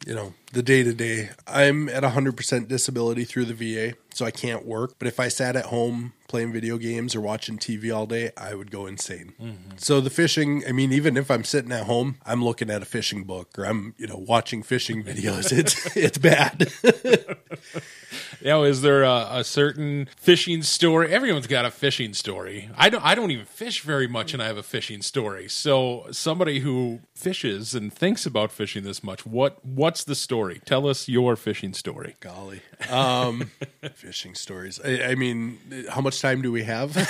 you 0.05 0.13
know 0.13 0.33
the 0.53 0.61
day 0.61 0.83
to 0.83 0.93
day. 0.93 1.29
I'm 1.47 1.89
at 1.89 2.03
100% 2.03 2.67
disability 2.67 3.23
through 3.23 3.45
the 3.45 3.53
VA, 3.53 3.97
so 4.13 4.25
I 4.25 4.31
can't 4.31 4.65
work. 4.65 4.93
But 4.99 5.07
if 5.07 5.19
I 5.19 5.27
sat 5.27 5.55
at 5.55 5.65
home 5.65 6.13
playing 6.27 6.53
video 6.53 6.77
games 6.77 7.15
or 7.15 7.21
watching 7.21 7.57
TV 7.57 7.95
all 7.95 8.05
day, 8.05 8.31
I 8.37 8.55
would 8.55 8.71
go 8.71 8.85
insane. 8.85 9.33
Mm-hmm. 9.41 9.77
So 9.77 10.01
the 10.01 10.09
fishing, 10.09 10.63
I 10.67 10.71
mean, 10.71 10.91
even 10.91 11.17
if 11.17 11.31
I'm 11.31 11.43
sitting 11.43 11.71
at 11.71 11.85
home, 11.85 12.17
I'm 12.25 12.43
looking 12.43 12.69
at 12.69 12.81
a 12.81 12.85
fishing 12.85 13.23
book 13.23 13.57
or 13.57 13.65
I'm 13.65 13.95
you 13.97 14.07
know 14.07 14.17
watching 14.17 14.63
fishing 14.63 15.03
videos. 15.09 15.51
it's 15.51 15.95
it's 15.95 16.17
bad. 16.17 16.71
Now, 18.45 18.61
is 18.61 18.83
there 18.83 19.01
a, 19.01 19.27
a, 19.31 19.43
certain 19.43 20.07
fishing 20.17 20.61
story? 20.61 21.11
Everyone's 21.11 21.47
got 21.47 21.65
a 21.65 21.71
fishing 21.71 22.13
story. 22.13 22.69
I 22.77 22.91
don't. 22.91 23.03
I 23.03 23.15
don't 23.15 23.31
even 23.31 23.45
fish 23.45 23.81
very 23.81 24.07
much, 24.07 24.33
and 24.33 24.43
I 24.43 24.45
have 24.45 24.57
a 24.57 24.61
fishing 24.61 25.01
story. 25.01 25.49
So, 25.49 26.05
somebody 26.11 26.59
who 26.59 26.99
fishes 27.15 27.73
and 27.73 27.91
thinks 27.91 28.23
about 28.27 28.51
fishing 28.51 28.83
this 28.83 29.03
much, 29.03 29.25
what 29.25 29.65
what's 29.65 30.03
the 30.03 30.13
story? 30.13 30.61
Tell 30.63 30.87
us 30.87 31.09
your 31.09 31.35
fishing 31.35 31.73
story. 31.73 32.17
Golly, 32.19 32.61
um, 32.87 33.49
fishing 33.95 34.35
stories. 34.35 34.79
I, 34.85 35.01
I 35.01 35.15
mean, 35.15 35.57
how 35.89 36.01
much 36.01 36.21
time 36.21 36.43
do 36.43 36.51
we 36.51 36.65
have? 36.65 36.91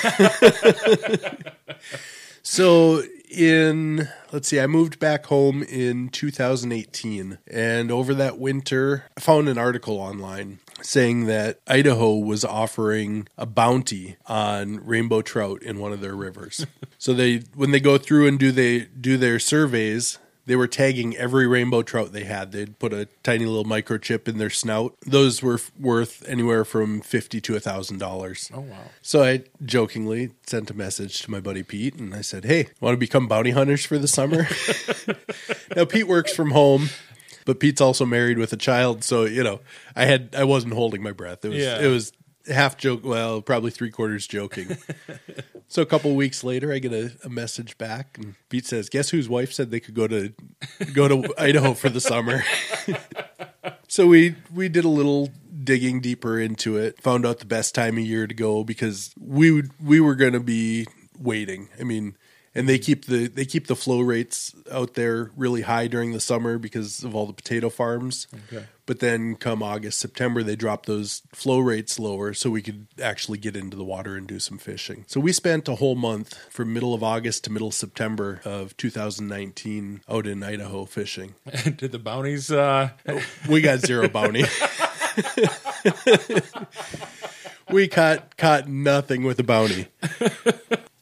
so 2.44 3.04
in 3.36 4.08
let's 4.32 4.48
see 4.48 4.60
i 4.60 4.68
moved 4.68 5.00
back 5.00 5.26
home 5.28 5.64
in 5.64 6.10
2018 6.10 7.38
and 7.48 7.92
over 7.92 8.14
that 8.14 8.40
winter 8.40 9.06
i 9.18 9.20
found 9.20 9.50
an 9.50 9.58
article 9.58 9.98
online 9.98 10.60
saying 10.82 11.26
that 11.26 11.60
Idaho 11.68 12.16
was 12.16 12.44
offering 12.44 13.28
a 13.38 13.46
bounty 13.46 14.18
on 14.28 14.86
rainbow 14.86 15.22
trout 15.22 15.64
in 15.64 15.80
one 15.80 15.94
of 15.94 16.02
their 16.02 16.16
rivers. 16.16 16.66
so 16.98 17.14
they 17.14 17.38
when 17.56 17.72
they 17.72 17.80
go 17.80 17.98
through 17.98 18.28
and 18.28 18.40
do 18.40 18.52
they 18.52 18.82
do 19.00 19.18
their 19.18 19.40
surveys, 19.40 20.20
they 20.46 20.56
were 20.56 20.68
tagging 20.68 21.16
every 21.18 21.48
rainbow 21.48 21.82
trout 21.82 22.12
they 22.12 22.24
had. 22.24 22.52
They'd 22.52 22.78
put 22.80 22.94
a 22.94 23.08
tiny 23.24 23.46
little 23.46 23.66
microchip 23.66 24.28
in 24.28 24.38
their 24.38 24.50
snout. 24.50 24.96
Those 25.06 25.42
were 25.42 25.60
worth 25.80 26.28
anywhere 26.28 26.64
from 26.64 27.02
fifty 27.02 27.42
to 27.42 27.56
a 27.56 27.60
thousand 27.60 28.00
dollars. 28.00 28.52
Oh 28.54 28.62
wow! 28.62 28.78
So 29.02 29.24
I 29.24 29.44
jokingly 29.64 30.32
sent 30.46 30.70
a 30.70 30.74
message 30.74 31.22
to 31.24 31.32
my 31.32 31.40
buddy 31.40 31.64
Pete, 31.64 31.96
and 31.96 32.14
I 32.14 32.22
said, 32.22 32.46
"Hey, 32.46 32.68
want 32.80 32.94
to 32.94 32.98
become 32.98 33.28
bounty 33.28 33.52
hunters 33.52 33.86
for 33.86 33.98
the 33.98 34.08
summer?" 34.08 34.48
now 35.76 35.86
Pete 35.86 36.08
works 36.08 36.34
from 36.34 36.52
home, 36.52 36.90
but 37.46 37.60
Pete's 37.60 37.82
also 37.82 38.06
married 38.06 38.38
with 38.38 38.54
a 38.54 38.58
child, 38.58 39.04
so 39.04 39.26
you 39.26 39.44
know, 39.44 39.62
I 39.96 40.06
had 40.06 40.36
I 40.38 40.44
wasn't 40.44 40.74
holding 40.74 41.02
my 41.02 41.12
breath. 41.12 41.44
It 41.44 41.50
was 41.50 41.58
yeah. 41.58 41.80
it 41.80 41.88
was 41.88 42.12
half 42.48 42.78
joke, 42.78 43.04
well, 43.04 43.42
probably 43.42 43.72
three 43.72 43.92
quarters 43.92 44.28
joking. 44.28 44.78
so 45.68 45.82
a 45.82 45.86
couple 45.86 46.16
weeks 46.16 46.44
later, 46.44 46.74
I 46.74 46.80
get 46.80 46.94
a, 46.94 47.12
a, 47.24 47.30
message 47.30 47.78
back, 47.78 48.18
and 48.18 48.36
Pete 48.50 48.66
says, 48.66 48.90
"Guess 48.90 49.10
whose 49.10 49.30
wife 49.30 49.54
said 49.54 49.72
they 49.72 49.80
could 49.80 49.96
go 49.96 50.08
to 50.08 50.34
go 50.94 51.08
to 51.08 51.34
Idaho 51.38 51.74
for 51.74 51.90
the 51.90 52.02
summer?" 52.02 52.44
so 53.88 54.08
we 54.08 54.36
we 54.54 54.70
did 54.70 54.86
a 54.86 54.90
little 54.90 55.30
digging 55.64 56.00
deeper 56.00 56.40
into 56.40 56.78
it, 56.78 57.02
found 57.02 57.26
out 57.26 57.40
the 57.40 57.46
best 57.46 57.76
time 57.76 57.98
of 57.98 58.04
year 58.04 58.28
to 58.28 58.34
go 58.34 58.64
because 58.64 59.14
we 59.20 59.52
would 59.52 59.72
we 59.84 60.00
were 60.00 60.16
going 60.16 60.34
to 60.34 60.40
be 60.40 60.88
waiting. 61.20 61.70
I 61.80 61.84
mean, 61.84 62.16
and 62.56 62.70
they 62.70 62.80
keep 62.80 63.06
the 63.06 63.28
they 63.28 63.46
keep 63.46 63.68
the 63.68 63.76
flow 63.76 64.00
rates 64.00 64.56
out 64.72 64.94
there 64.94 65.32
really 65.36 65.62
high 65.62 65.88
during 65.88 66.14
the 66.14 66.22
summer 66.22 66.58
because 66.58 67.04
of 67.04 67.14
all 67.14 67.28
the 67.28 67.34
potato 67.34 67.70
farms. 67.70 68.28
Okay. 68.52 68.66
But 68.86 69.00
then 69.00 69.36
come 69.36 69.64
August, 69.64 70.00
September, 70.00 70.44
they 70.44 70.56
drop 70.56 70.86
those 70.86 71.24
flow 71.34 71.60
rates 71.60 72.00
lower 72.00 72.34
so 72.34 72.52
we 72.52 72.62
could 72.62 72.86
actually 73.02 73.40
get 73.40 73.56
into 73.56 73.76
the 73.76 73.84
water 73.84 74.16
and 74.16 74.28
do 74.28 74.40
some 74.40 74.60
fishing. 74.60 75.06
So 75.08 75.20
we 75.20 75.34
spent 75.34 75.68
a 75.68 75.76
whole 75.76 75.96
month 75.96 76.38
from 76.52 76.72
middle 76.72 76.94
of 76.94 77.04
August 77.04 77.46
to 77.46 77.52
middle 77.52 77.72
September 77.72 78.42
of 78.46 78.78
2019 78.78 80.02
out 80.08 80.28
in 80.28 80.44
Idaho 80.44 80.86
fishing. 80.86 81.34
Did 81.64 81.92
the 81.92 82.00
bounties 82.00 82.52
uh 82.52 82.90
we 83.50 83.62
got 83.62 83.80
zero 83.80 84.08
bounty. 84.08 84.46
we 87.72 87.88
caught 87.88 88.38
caught 88.38 88.68
nothing 88.68 89.24
with 89.24 89.40
a 89.40 89.44
bounty 89.44 89.88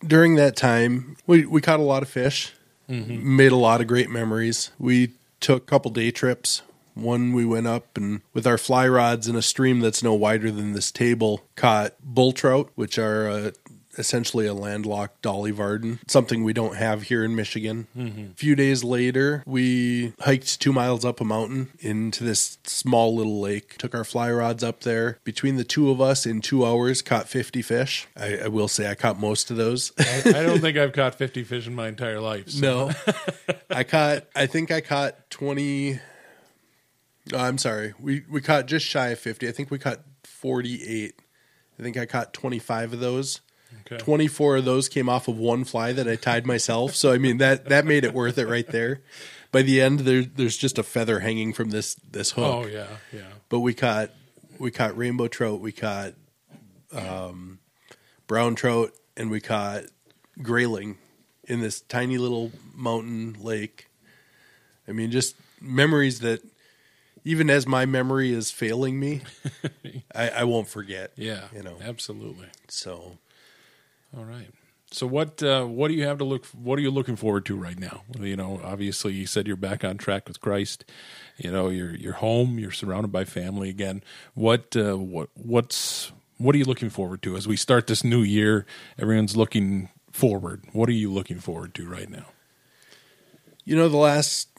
during 0.06 0.36
that 0.36 0.56
time, 0.56 1.18
we, 1.28 1.46
we 1.46 1.62
caught 1.62 1.80
a 1.80 1.84
lot 1.84 2.04
of 2.04 2.10
fish, 2.10 2.54
mm-hmm. 2.90 3.36
made 3.36 3.52
a 3.52 3.58
lot 3.58 3.82
of 3.82 3.88
great 3.88 4.10
memories. 4.10 4.72
We 4.78 5.14
took 5.40 5.64
a 5.64 5.66
couple 5.66 5.92
day 5.92 6.12
trips. 6.12 6.62
One 6.94 7.34
we 7.34 7.44
went 7.44 7.66
up 7.66 7.98
and 7.98 8.22
with 8.34 8.46
our 8.46 8.58
fly 8.58 8.88
rods 8.88 9.28
in 9.28 9.36
a 9.36 9.42
stream 9.42 9.80
that's 9.80 10.04
no 10.04 10.14
wider 10.14 10.52
than 10.52 10.74
this 10.74 10.92
table, 10.92 11.44
caught 11.56 11.96
bull 12.02 12.34
trout, 12.34 12.70
which 12.76 13.00
are 13.00 13.28
uh, 13.28 13.52
essentially 13.98 14.46
a 14.46 14.54
landlocked 14.54 15.22
Dolly 15.22 15.52
Varden, 15.52 16.00
something 16.08 16.44
we 16.44 16.54
don't 16.54 16.76
have 16.76 17.04
here 17.04 17.24
in 17.24 17.36
Michigan. 17.36 17.88
Mm-hmm. 17.98 18.32
A 18.32 18.36
few 18.36 18.56
days 18.56 18.84
later, 18.84 19.44
we 19.46 20.14
hiked 20.20 20.60
two 20.60 20.74
miles 20.74 21.06
up 21.06 21.22
a 21.22 21.26
mountain 21.26 21.70
into 21.80 22.24
this 22.24 22.58
small 22.64 23.16
little 23.16 23.40
lake, 23.40 23.78
took 23.78 23.96
our 23.96 24.04
fly 24.04 24.32
rods 24.32 24.64
up 24.64 24.82
there. 24.82 25.20
Between 25.24 25.58
the 25.58 25.64
two 25.64 25.90
of 25.90 26.02
us, 26.02 26.26
in 26.26 26.42
two 26.42 26.66
hours, 26.66 27.02
caught 27.02 27.28
50 27.28 27.62
fish. 27.62 28.08
I, 28.18 28.38
I 28.38 28.48
will 28.48 28.68
say 28.68 28.90
I 28.90 28.96
caught 28.96 29.20
most 29.20 29.52
of 29.52 29.58
those. 29.58 29.92
I, 29.98 30.24
I, 30.26 30.44
don't 30.44 30.60
think 30.62 30.78
I've 30.78 30.94
caught 30.94 31.16
50 31.16 31.44
fish 31.44 31.68
in 31.68 31.76
my 31.76 31.88
entire 31.88 32.20
life. 32.20 32.50
So. 32.50 32.62
No. 32.62 32.92
I 33.70 33.84
caught, 33.84 34.26
I 34.36 34.46
think 34.46 34.72
I 34.72 34.82
caught 34.82 35.30
20. 35.30 36.00
Oh, 37.34 37.38
I'm 37.38 37.58
sorry. 37.58 37.94
We, 38.00 38.24
we 38.30 38.42
caught 38.42 38.66
just 38.66 38.86
shy 38.86 39.10
of 39.10 39.20
50. 39.20 39.48
I 39.48 39.52
think 39.52 39.72
we 39.72 39.80
caught 39.80 40.00
48. 40.24 41.20
I 41.80 41.84
think 41.84 41.98
I 41.98 42.06
caught 42.06 42.34
25 42.34 42.94
of 42.94 43.00
those. 43.00 43.42
Okay. 43.86 43.98
24 43.98 44.58
of 44.58 44.66
those 44.66 44.90
came 44.90 45.10
off 45.10 45.28
of 45.28 45.38
one 45.38 45.64
fly 45.64 45.94
that 45.94 46.08
I 46.08 46.16
tied 46.16 46.46
myself. 46.46 46.96
So 46.96 47.12
I 47.12 47.18
mean 47.18 47.38
that 47.38 47.66
that 47.70 47.86
made 47.86 48.04
it 48.04 48.14
worth 48.14 48.38
it 48.38 48.48
right 48.48 48.68
there. 48.68 49.02
By 49.52 49.62
the 49.62 49.82
end 49.82 50.02
there 50.02 50.24
there's 50.24 50.58
just 50.58 50.78
a 50.78 50.84
feather 50.84 51.20
hanging 51.20 51.54
from 51.54 51.70
this 51.70 51.96
this 51.96 52.32
hook. 52.32 52.66
Oh 52.66 52.66
yeah, 52.66 52.88
yeah. 53.12 53.22
But 53.50 53.60
we 53.60 53.74
caught 53.74 54.12
we 54.60 54.72
caught 54.72 54.98
rainbow 54.98 55.28
trout, 55.28 55.60
we 55.60 55.72
caught 55.72 56.14
um, 56.92 57.60
brown 58.28 58.56
trout, 58.56 58.92
and 59.18 59.30
we 59.30 59.42
caught 59.42 59.84
grayling 60.42 60.98
in 61.46 61.62
this 61.62 61.82
tiny 61.82 62.18
little 62.18 62.52
mountain 62.74 63.36
lake. 63.42 63.90
I 64.88 64.92
mean, 64.92 65.12
just 65.12 65.36
memories 65.60 66.20
that 66.20 66.42
even 67.26 67.50
as 67.50 67.66
my 67.66 67.86
memory 67.86 68.32
is 68.32 68.52
failing 68.52 69.00
me, 69.00 69.22
I, 70.16 70.30
I, 70.30 70.44
won't 70.44 70.68
forget. 70.68 71.12
Yeah, 71.16 71.46
you 71.56 71.64
know, 71.64 71.78
absolutely. 71.82 72.48
So, 72.68 73.18
all 74.16 74.26
right. 74.26 74.50
So 74.92 75.08
what 75.08 75.42
uh, 75.42 75.66
what 75.66 75.88
do 75.88 75.96
you 75.96 76.04
have 76.04 76.20
to 76.20 76.24
look? 76.24 76.46
What 76.48 76.78
are 76.78 76.82
you 76.82 76.92
looking 76.92 77.16
forward 77.16 77.46
to 77.48 77.56
right 77.56 77.80
now? 77.80 78.04
You 78.20 78.36
know, 78.36 78.62
obviously 78.64 79.14
you 79.14 79.26
said 79.26 79.48
you're 79.48 79.56
back 79.56 79.84
on 79.84 79.98
track 79.98 80.28
with 80.28 80.40
Christ. 80.40 80.86
You 81.38 81.52
know, 81.52 81.70
you're 81.70 81.96
you're 81.96 82.14
home. 82.14 82.60
You're 82.60 82.72
surrounded 82.72 83.12
by 83.12 83.26
family 83.26 83.70
again. 83.70 84.04
What 84.36 84.76
uh, 84.76 84.98
what 84.98 85.30
what's 85.34 86.12
what 86.38 86.54
are 86.54 86.60
you 86.60 86.66
looking 86.66 86.92
forward 86.92 87.24
to 87.24 87.36
as 87.36 87.48
we 87.48 87.58
start 87.58 87.88
this 87.88 88.04
new 88.04 88.22
year? 88.22 88.68
Everyone's 89.00 89.36
looking 89.36 89.90
forward. 90.12 90.64
What 90.74 90.90
are 90.90 90.94
you 90.94 91.12
looking 91.12 91.40
forward 91.40 91.74
to 91.76 91.90
right 91.90 92.10
now? 92.10 92.26
You 93.66 93.76
know, 93.76 93.90
the 93.90 93.98
last 93.98 94.50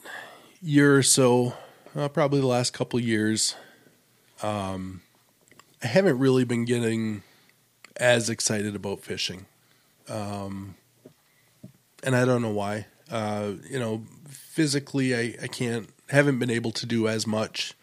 year 0.61 0.97
or 0.97 1.03
so, 1.03 1.53
uh, 1.95 2.09
probably 2.09 2.41
the 2.41 2.47
last 2.47 2.73
couple 2.73 2.99
years, 2.99 3.55
um, 4.43 5.01
I 5.81 5.87
haven't 5.87 6.19
really 6.19 6.43
been 6.43 6.65
getting 6.65 7.23
as 7.97 8.29
excited 8.29 8.75
about 8.75 9.01
fishing. 9.01 9.45
Um, 10.09 10.75
and 12.03 12.15
I 12.15 12.25
don't 12.25 12.41
know 12.41 12.51
why. 12.51 12.87
Uh, 13.09 13.53
you 13.69 13.79
know, 13.79 14.03
physically, 14.27 15.15
I, 15.15 15.35
I 15.41 15.47
can't, 15.47 15.89
haven't 16.09 16.39
been 16.39 16.49
able 16.49 16.71
to 16.71 16.85
do 16.85 17.07
as 17.07 17.25
much. 17.25 17.73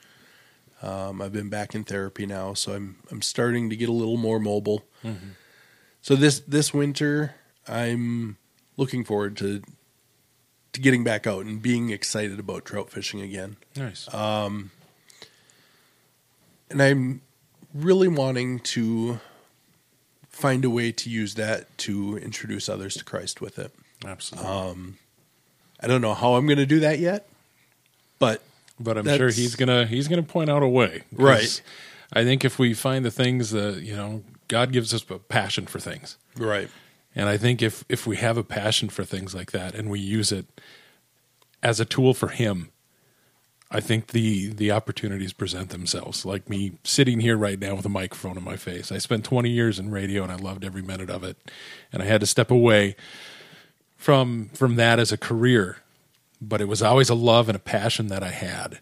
Um, 0.83 1.22
I've 1.22 1.33
been 1.33 1.48
back 1.48 1.75
in 1.75 1.85
therapy 1.85 2.27
now, 2.27 2.55
so 2.55 2.72
I'm 2.72 2.96
I'm 3.11 3.22
starting 3.22 3.70
to 3.70 3.77
get 3.77 3.88
a 3.88 3.92
little 3.92 4.16
more 4.16 4.40
mobile. 4.40 4.85
Mm-hmm. 5.05 5.29
So 6.01 6.16
this 6.16 6.40
this 6.40 6.75
winter, 6.75 7.37
I'm 7.68 8.37
looking 8.77 9.05
forward 9.05 9.37
to 9.37 9.62
to 10.72 10.81
getting 10.81 11.05
back 11.05 11.27
out 11.27 11.44
and 11.44 11.62
being 11.62 11.90
excited 11.90 12.40
about 12.40 12.64
trout 12.64 12.90
fishing 12.90 13.20
again. 13.20 13.57
Nice. 13.77 14.12
Um, 14.12 14.72
and 16.68 16.83
I'm 16.83 17.20
really 17.72 18.09
wanting 18.09 18.59
to 18.61 19.20
find 20.33 20.64
a 20.64 20.71
way 20.71 20.90
to 20.92 21.11
use 21.11 21.35
that 21.35 21.77
to 21.79 22.16
introduce 22.18 22.68
others 22.68 22.95
to 22.97 23.05
Christ 23.05 23.40
with 23.40 23.59
it. 23.59 23.73
Absolutely. 24.05 24.51
Um, 24.51 24.99
I 25.81 25.87
don't 25.87 26.01
know 26.01 26.14
how 26.14 26.35
I'm 26.35 26.47
going 26.47 26.59
to 26.59 26.66
do 26.66 26.81
that 26.81 26.99
yet, 26.99 27.29
but 28.18 28.42
but 28.81 28.99
I'm 28.99 29.07
sure 29.07 29.31
he's 29.31 29.55
gonna 29.55 29.87
he's 29.87 30.09
gonna 30.09 30.23
point 30.23 30.51
out 30.51 30.62
a 30.62 30.68
way. 30.68 31.03
Right. 31.12 31.62
I 32.12 32.25
think 32.25 32.45
if 32.45 32.59
we 32.59 32.75
find 32.75 33.05
the 33.05 33.11
things 33.11 33.51
that 33.51 33.83
you 33.83 33.95
know, 33.95 34.23
God 34.49 34.73
gives 34.73 34.92
us 34.92 35.05
a 35.09 35.18
passion 35.18 35.66
for 35.66 35.79
things. 35.79 36.16
Right. 36.37 36.68
And 37.14 37.29
I 37.29 37.37
think 37.37 37.62
if 37.62 37.85
if 37.88 38.07
we 38.07 38.16
have 38.16 38.37
a 38.37 38.45
passion 38.45 38.88
for 38.88 39.05
things 39.05 39.35
like 39.35 39.53
that 39.53 39.75
and 39.75 39.90
we 39.90 40.01
use 40.01 40.33
it 40.33 40.47
as 41.62 41.81
a 41.81 41.85
tool 41.85 42.14
for 42.14 42.29
Him, 42.29 42.71
I 43.74 43.80
think 43.80 44.08
the 44.08 44.48
the 44.48 44.70
opportunities 44.70 45.32
present 45.32 45.70
themselves. 45.70 46.26
Like 46.26 46.48
me 46.48 46.72
sitting 46.85 47.20
here 47.20 47.37
right 47.37 47.58
now 47.58 47.74
with 47.74 47.87
a 47.87 47.90
microphone 47.90 48.37
in 48.37 48.44
my 48.44 48.56
face. 48.56 48.92
I 48.92 48.98
spent 48.98 49.24
20 49.24 49.48
years 49.48 49.78
in 49.78 49.90
radio 49.90 50.22
and 50.22 50.30
I 50.30 50.37
loved 50.37 50.64
every 50.64 50.82
minute 50.82 51.08
of 51.08 51.24
it. 51.24 51.38
And 51.90 52.02
I 52.02 52.06
had 52.06 52.20
to 52.20 52.26
step 52.26 52.50
away 52.50 52.96
from 53.96 54.50
from 54.52 54.76
that 54.76 54.98
as 54.98 55.11
a 55.11 55.16
career, 55.16 55.78
but 56.40 56.61
it 56.61 56.68
was 56.68 56.82
always 56.82 57.08
a 57.08 57.14
love 57.14 57.48
and 57.48 57.56
a 57.56 57.61
passion 57.61 58.08
that 58.08 58.22
I 58.22 58.30
had. 58.30 58.80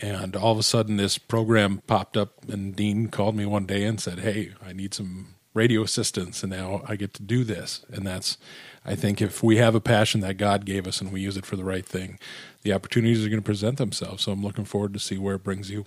And 0.00 0.34
all 0.34 0.52
of 0.52 0.58
a 0.58 0.62
sudden 0.62 0.96
this 0.96 1.18
program 1.18 1.82
popped 1.86 2.16
up 2.16 2.48
and 2.48 2.74
Dean 2.74 3.08
called 3.08 3.36
me 3.36 3.44
one 3.44 3.66
day 3.66 3.84
and 3.84 4.00
said, 4.00 4.20
"Hey, 4.20 4.52
I 4.64 4.72
need 4.72 4.94
some 4.94 5.34
radio 5.54 5.82
assistance 5.82 6.42
and 6.42 6.52
now 6.52 6.82
I 6.86 6.96
get 6.96 7.14
to 7.14 7.22
do 7.22 7.44
this." 7.44 7.84
And 7.92 8.06
that's 8.06 8.38
I 8.84 8.94
think 8.94 9.22
if 9.22 9.42
we 9.42 9.56
have 9.58 9.74
a 9.74 9.80
passion 9.80 10.20
that 10.22 10.36
God 10.36 10.64
gave 10.64 10.86
us 10.86 11.00
and 11.00 11.12
we 11.12 11.20
use 11.20 11.36
it 11.36 11.46
for 11.46 11.56
the 11.56 11.64
right 11.64 11.86
thing, 11.86 12.18
the 12.62 12.72
opportunities 12.72 13.24
are 13.24 13.28
going 13.28 13.40
to 13.40 13.44
present 13.44 13.78
themselves. 13.78 14.24
So 14.24 14.32
I'm 14.32 14.42
looking 14.42 14.64
forward 14.64 14.92
to 14.94 14.98
see 14.98 15.18
where 15.18 15.36
it 15.36 15.44
brings 15.44 15.70
you. 15.70 15.86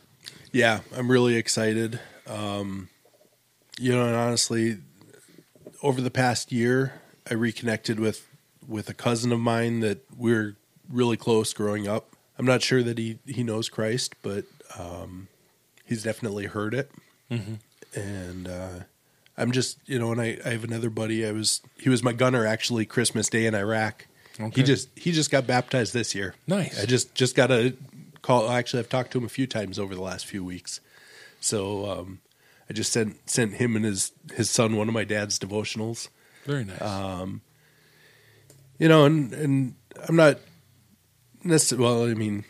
Yeah, 0.51 0.79
I'm 0.95 1.11
really 1.11 1.35
excited. 1.35 1.99
Um, 2.27 2.89
you 3.77 3.91
know, 3.91 4.05
and 4.05 4.15
honestly, 4.15 4.77
over 5.83 5.99
the 5.99 6.11
past 6.11 6.51
year, 6.51 7.01
I 7.29 7.33
reconnected 7.33 7.99
with 7.99 8.27
with 8.67 8.89
a 8.89 8.93
cousin 8.93 9.31
of 9.31 9.39
mine 9.39 9.81
that 9.81 9.99
we're 10.17 10.55
really 10.89 11.17
close 11.17 11.53
growing 11.53 11.87
up. 11.87 12.07
I'm 12.37 12.45
not 12.45 12.61
sure 12.61 12.81
that 12.83 12.97
he 12.97 13.19
he 13.25 13.43
knows 13.43 13.67
Christ, 13.67 14.15
but 14.21 14.45
um, 14.79 15.27
he's 15.85 16.03
definitely 16.03 16.45
heard 16.45 16.73
it. 16.73 16.91
Mm-hmm. 17.29 17.55
And 17.99 18.47
uh, 18.47 18.79
I'm 19.37 19.51
just 19.51 19.77
you 19.85 19.99
know, 19.99 20.11
and 20.11 20.21
I, 20.21 20.37
I 20.45 20.49
have 20.49 20.63
another 20.63 20.89
buddy. 20.89 21.25
I 21.25 21.31
was 21.31 21.61
he 21.77 21.89
was 21.89 22.03
my 22.03 22.13
gunner 22.13 22.45
actually 22.45 22.85
Christmas 22.85 23.29
Day 23.29 23.45
in 23.45 23.55
Iraq. 23.55 24.07
Okay. 24.39 24.61
He 24.61 24.63
just 24.63 24.89
he 24.97 25.11
just 25.11 25.31
got 25.31 25.47
baptized 25.47 25.93
this 25.93 26.15
year. 26.15 26.35
Nice. 26.47 26.81
I 26.81 26.85
just 26.85 27.15
just 27.15 27.35
got 27.35 27.51
a 27.51 27.75
call. 28.21 28.49
Actually, 28.49 28.79
I've 28.79 28.89
talked 28.89 29.11
to 29.11 29.17
him 29.17 29.25
a 29.25 29.29
few 29.29 29.47
times 29.47 29.79
over 29.79 29.95
the 29.95 30.01
last 30.01 30.25
few 30.25 30.43
weeks. 30.43 30.81
So 31.39 31.89
um, 31.89 32.19
I 32.69 32.73
just 32.73 32.91
sent 32.91 33.29
sent 33.29 33.55
him 33.55 33.75
and 33.75 33.85
his 33.85 34.11
his 34.33 34.49
son 34.49 34.75
one 34.75 34.87
of 34.87 34.93
my 34.93 35.03
dad's 35.03 35.39
devotionals. 35.39 36.09
Very 36.45 36.65
nice. 36.65 36.81
Um, 36.81 37.41
you 38.77 38.87
know, 38.87 39.05
and 39.05 39.33
and 39.33 39.75
I'm 40.07 40.15
not 40.15 40.39
necessarily. 41.43 41.85
Well, 41.85 42.03
I 42.09 42.13
mean, 42.13 42.45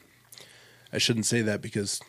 I 0.91 0.97
shouldn't 0.97 1.25
say 1.25 1.41
that 1.41 1.61
because 1.61 2.01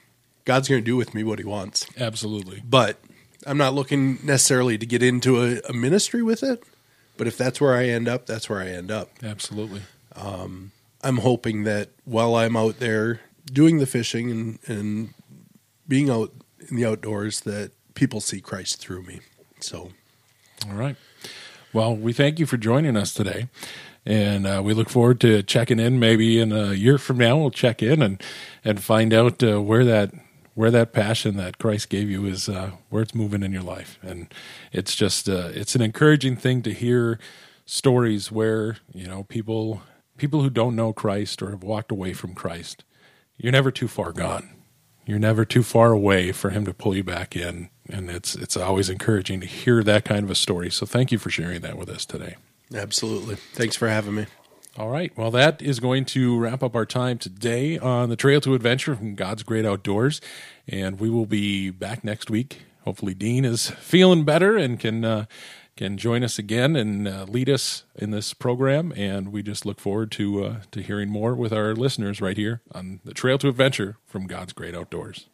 God's 0.45 0.69
going 0.69 0.81
to 0.81 0.85
do 0.85 0.97
with 0.97 1.15
me 1.15 1.25
what 1.25 1.39
He 1.39 1.45
wants. 1.45 1.87
Absolutely. 1.99 2.63
But 2.65 2.99
I'm 3.47 3.57
not 3.57 3.75
looking 3.75 4.19
necessarily 4.25 4.77
to 4.77 4.85
get 4.85 5.03
into 5.03 5.43
a, 5.43 5.61
a, 5.69 5.73
ministry 5.73 6.23
with 6.23 6.43
it, 6.43 6.65
but 7.17 7.27
if 7.27 7.39
that's 7.39 7.61
where 7.61 7.75
I 7.75 7.87
end 7.87 8.09
up, 8.09 8.27
that's 8.27 8.51
where 8.51 8.61
I 8.61 8.69
end 8.69 8.91
up. 8.91 9.11
Absolutely. 9.23 9.83
Um, 10.17 10.73
I'm 11.03 11.19
hoping 11.19 11.63
that 11.65 11.91
while 12.05 12.35
I'm 12.35 12.57
out 12.57 12.81
there 12.81 13.21
doing 13.47 13.79
the 13.79 13.87
fishing 13.87 14.31
and, 14.31 14.59
and 14.67 15.15
being 15.87 16.11
out 16.11 16.33
in 16.69 16.77
the 16.77 16.85
outdoors, 16.85 17.41
that 17.43 17.71
people 17.95 18.21
see 18.21 18.41
Christ 18.41 18.81
through 18.81 19.03
me. 19.03 19.21
So, 19.61 19.93
all 20.69 20.75
right. 20.75 20.97
Well, 21.73 21.95
we 21.95 22.13
thank 22.13 22.39
you 22.41 22.47
for 22.47 22.57
joining 22.57 22.97
us 22.97 23.15
today. 23.15 23.49
And 24.05 24.47
uh, 24.47 24.63
we 24.65 24.73
look 24.73 24.89
forward 24.89 25.21
to 25.23 25.43
checking 25.43 25.81
in 25.81 25.99
maybe 25.99 26.39
in 26.39 26.53
a 26.53 26.73
year 26.73 26.97
from 26.97 27.19
now. 27.19 27.37
We'll 27.37 27.51
check 27.51 27.83
in 27.83 28.03
and, 28.03 28.23
and 28.65 28.81
find 28.83 29.13
out 29.13 29.43
uh, 29.43 29.61
where 29.61 29.85
that 29.85 30.13
where 30.57 30.71
that 30.71 30.95
passion 30.95 31.37
that 31.37 31.59
Christ 31.59 31.91
gave 31.91 32.09
you 32.09 32.25
is 32.25 32.49
uh, 32.49 32.71
where 32.89 33.03
it's 33.03 33.15
moving 33.15 33.43
in 33.43 33.53
your 33.53 33.63
life, 33.63 33.99
and 34.03 34.33
it's 34.73 34.97
just 34.97 35.29
uh, 35.29 35.51
it's 35.53 35.75
an 35.77 35.83
encouraging 35.83 36.35
thing 36.35 36.63
to 36.63 36.73
hear 36.73 37.21
stories 37.67 38.33
where 38.33 38.79
you 38.93 39.07
know 39.07 39.25
people 39.25 39.83
people 40.17 40.41
who 40.41 40.49
don't 40.49 40.75
know 40.75 40.95
Christ 40.95 41.43
or 41.43 41.51
have 41.51 41.63
walked 41.63 41.93
away 41.93 42.15
from 42.15 42.35
Christ. 42.35 42.85
You're 43.37 43.53
never 43.53 43.71
too 43.71 43.87
far 43.87 44.13
gone. 44.13 44.49
You're 45.05 45.19
never 45.19 45.45
too 45.45 45.63
far 45.63 45.93
away 45.93 46.33
for 46.33 46.49
Him 46.49 46.65
to 46.65 46.73
pull 46.73 46.97
you 46.97 47.05
back 47.05 47.37
in, 47.37 47.69
and 47.91 48.09
it's 48.09 48.35
it's 48.35 48.57
always 48.57 48.89
encouraging 48.89 49.41
to 49.43 49.47
hear 49.47 49.83
that 49.83 50.07
kind 50.07 50.25
of 50.25 50.31
a 50.31 50.35
story. 50.35 50.71
So 50.71 50.87
thank 50.87 51.13
you 51.13 51.19
for 51.19 51.29
sharing 51.29 51.61
that 51.61 51.77
with 51.77 51.91
us 51.91 52.07
today. 52.07 52.37
Absolutely. 52.75 53.35
Thanks 53.35 53.77
for 53.77 53.89
having 53.89 54.15
me. 54.15 54.27
All 54.79 54.91
right. 54.91 55.11
Well, 55.17 55.31
that 55.31 55.63
is 55.63 55.81
going 55.81 56.05
to 56.07 56.39
wrap 56.39 56.63
up 56.63 56.75
our 56.77 56.85
time 56.85 57.17
today 57.17 57.79
on 57.79 58.11
the 58.11 58.17
Trail 58.17 58.43
to 58.43 58.53
Adventure 58.53 58.95
from 58.95 59.15
God's 59.15 59.43
Great 59.43 59.65
Outdoors. 59.65 60.21
And 60.69 61.01
we 61.01 61.09
will 61.09 61.25
be 61.25 61.71
back 61.71 62.05
next 62.05 62.29
week. 62.29 62.63
Hopefully, 62.85 63.15
Dean 63.15 63.47
is 63.47 63.71
feeling 63.79 64.25
better 64.25 64.57
and 64.57 64.79
can. 64.79 65.05
Uh, 65.05 65.25
can 65.77 65.99
join 65.99 66.25
us 66.25 66.39
again 66.39 66.75
and 66.75 67.07
uh, 67.07 67.27
lead 67.29 67.51
us 67.51 67.85
in 67.95 68.11
this 68.11 68.33
program, 68.33 68.95
and 68.97 69.31
we 69.31 69.43
just 69.43 69.67
look 69.67 69.79
forward 69.79 70.11
to 70.11 70.43
uh, 70.43 70.57
to 70.71 70.81
hearing 70.81 71.11
more 71.11 71.35
with 71.35 71.53
our 71.53 71.75
listeners 71.75 72.19
right 72.19 72.39
here 72.39 72.63
on 72.73 72.99
the 73.05 73.13
Trail 73.13 73.37
to 73.37 73.49
Adventure 73.49 73.99
from 74.07 74.27
God's 74.27 74.55
Great 74.55 74.75
Outdoors. 74.75 75.27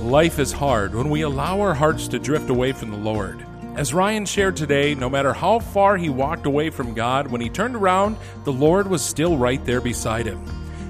Life 0.00 0.40
is 0.40 0.50
hard 0.50 0.92
when 0.96 1.08
we 1.08 1.22
allow 1.22 1.60
our 1.60 1.74
hearts 1.74 2.08
to 2.08 2.18
drift 2.18 2.50
away 2.50 2.72
from 2.72 2.90
the 2.90 2.96
Lord. 2.96 3.46
As 3.74 3.94
Ryan 3.94 4.26
shared 4.26 4.54
today, 4.54 4.94
no 4.94 5.08
matter 5.08 5.32
how 5.32 5.58
far 5.58 5.96
he 5.96 6.10
walked 6.10 6.44
away 6.44 6.68
from 6.68 6.92
God, 6.92 7.28
when 7.28 7.40
he 7.40 7.48
turned 7.48 7.74
around, 7.74 8.18
the 8.44 8.52
Lord 8.52 8.86
was 8.86 9.02
still 9.02 9.38
right 9.38 9.64
there 9.64 9.80
beside 9.80 10.26
him. 10.26 10.44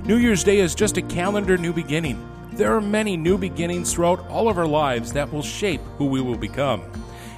New 0.04 0.16
Year's 0.16 0.42
Day 0.42 0.58
is 0.58 0.74
just 0.74 0.96
a 0.96 1.02
calendar 1.02 1.56
new 1.56 1.72
beginning. 1.72 2.20
There 2.54 2.74
are 2.74 2.80
many 2.80 3.16
new 3.16 3.38
beginnings 3.38 3.94
throughout 3.94 4.28
all 4.28 4.48
of 4.48 4.58
our 4.58 4.66
lives 4.66 5.12
that 5.12 5.32
will 5.32 5.44
shape 5.44 5.80
who 5.96 6.06
we 6.06 6.20
will 6.20 6.36
become. 6.36 6.82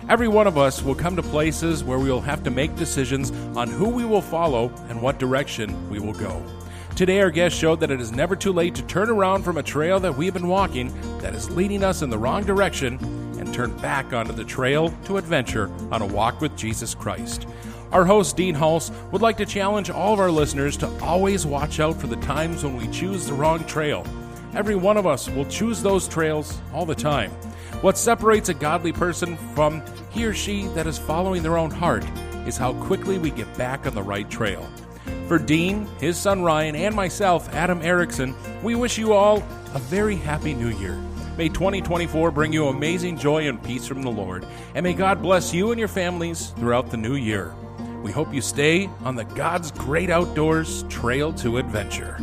Every 0.09 0.29
one 0.29 0.47
of 0.47 0.57
us 0.57 0.83
will 0.83 0.95
come 0.95 1.15
to 1.17 1.23
places 1.23 1.85
where 1.85 1.99
we 1.99 2.11
will 2.11 2.23
have 2.23 2.43
to 2.45 2.51
make 2.51 2.75
decisions 2.75 3.31
on 3.55 3.69
who 3.69 3.91
we 3.91 4.07
will 4.07 4.23
follow 4.23 4.73
and 4.89 5.03
what 5.03 5.19
direction 5.19 5.91
we 5.91 5.99
will 5.99 6.15
go. 6.15 6.43
Today, 6.97 7.21
our 7.21 7.31
guest 7.31 7.55
showed 7.59 7.81
that 7.81 7.91
it 7.91 8.01
is 8.01 8.13
never 8.13 8.35
too 8.35 8.53
late 8.53 8.75
to 8.77 8.83
turn 8.83 9.11
around 9.11 9.43
from 9.43 9.59
a 9.59 9.63
trail 9.63 10.01
that 10.01 10.17
we 10.17 10.25
have 10.25 10.35
been 10.35 10.49
walking 10.49 10.91
that 11.19 11.35
is 11.35 11.51
leading 11.51 11.85
us 11.85 12.01
in 12.01 12.09
the 12.09 12.19
wrong 12.19 12.45
direction 12.45 12.99
turn 13.55 13.77
back 13.79 14.13
onto 14.13 14.33
the 14.33 14.45
trail 14.45 14.93
to 15.05 15.17
adventure 15.17 15.71
on 15.93 16.03
a 16.03 16.07
walk 16.07 16.41
with 16.41 16.57
Jesus 16.57 16.93
Christ. 16.93 17.47
Our 17.93 18.05
host, 18.05 18.37
Dean 18.37 18.57
Hulse, 18.57 18.91
would 19.13 19.23
like 19.23 19.37
to 19.37 19.47
challenge 19.47 19.91
all 19.91 20.13
of 20.13 20.19
our 20.19 20.31
listeners 20.31 20.77
to 20.79 20.89
always 21.01 21.47
watch 21.47 21.79
out 21.79 21.95
for 22.01 22.09
the 22.09 22.17
times 22.17 22.65
when 22.65 22.77
we 22.77 22.89
choose 22.89 23.27
the 23.27 23.33
wrong 23.33 23.65
trail. 23.65 24.05
Every 24.55 24.75
one 24.75 24.97
of 24.97 25.07
us 25.07 25.31
will 25.31 25.45
choose 25.45 25.81
those 25.81 26.09
trails 26.09 26.59
all 26.73 26.85
the 26.85 26.97
time. 26.97 27.31
What 27.81 27.97
separates 27.97 28.49
a 28.49 28.55
godly 28.55 28.93
person 28.93 29.37
from 29.55 29.83
he 30.11 30.25
or 30.25 30.35
she 30.35 30.67
that 30.69 30.89
is 30.89 30.99
following 30.99 31.45
their 31.45 31.57
own 31.57 31.71
heart 31.71 32.05
is 32.49 32.57
how 32.57 32.73
quickly 32.73 33.19
we 33.19 33.31
get 33.31 33.57
back 33.57 33.87
on 33.87 33.95
the 33.95 34.03
right 34.03 34.29
trail. 34.29 34.69
For 35.29 35.39
Dean, 35.39 35.87
his 36.01 36.17
son 36.17 36.43
Ryan, 36.43 36.75
and 36.75 36.95
myself, 36.95 37.49
Adam 37.55 37.81
Erickson, 37.83 38.35
we 38.65 38.75
wish 38.75 38.99
you 38.99 39.13
all 39.13 39.39
a 39.75 39.79
very 39.79 40.17
happy 40.17 40.55
new 40.55 40.71
year. 40.71 41.01
May 41.37 41.49
2024 41.49 42.31
bring 42.31 42.53
you 42.53 42.69
amazing 42.69 43.19
joy 43.19 43.49
and 43.49 43.61
peace 43.61 43.89
from 43.89 44.03
the 44.03 44.11
Lord, 44.11 44.47
and 44.77 44.85
may 44.85 44.95
God 44.95 45.21
bless 45.21 45.53
you 45.53 45.73
and 45.73 45.79
your 45.81 45.89
families 45.89 46.51
throughout 46.51 46.91
the 46.91 46.97
new 46.97 47.17
year. 47.17 47.53
We 48.05 48.13
hope 48.13 48.33
you 48.33 48.41
stay 48.41 48.89
on 49.03 49.17
the 49.17 49.25
God's 49.25 49.73
great 49.73 50.11
outdoors 50.11 50.85
trail 50.85 51.33
to 51.35 51.59
adventure. 51.59 52.19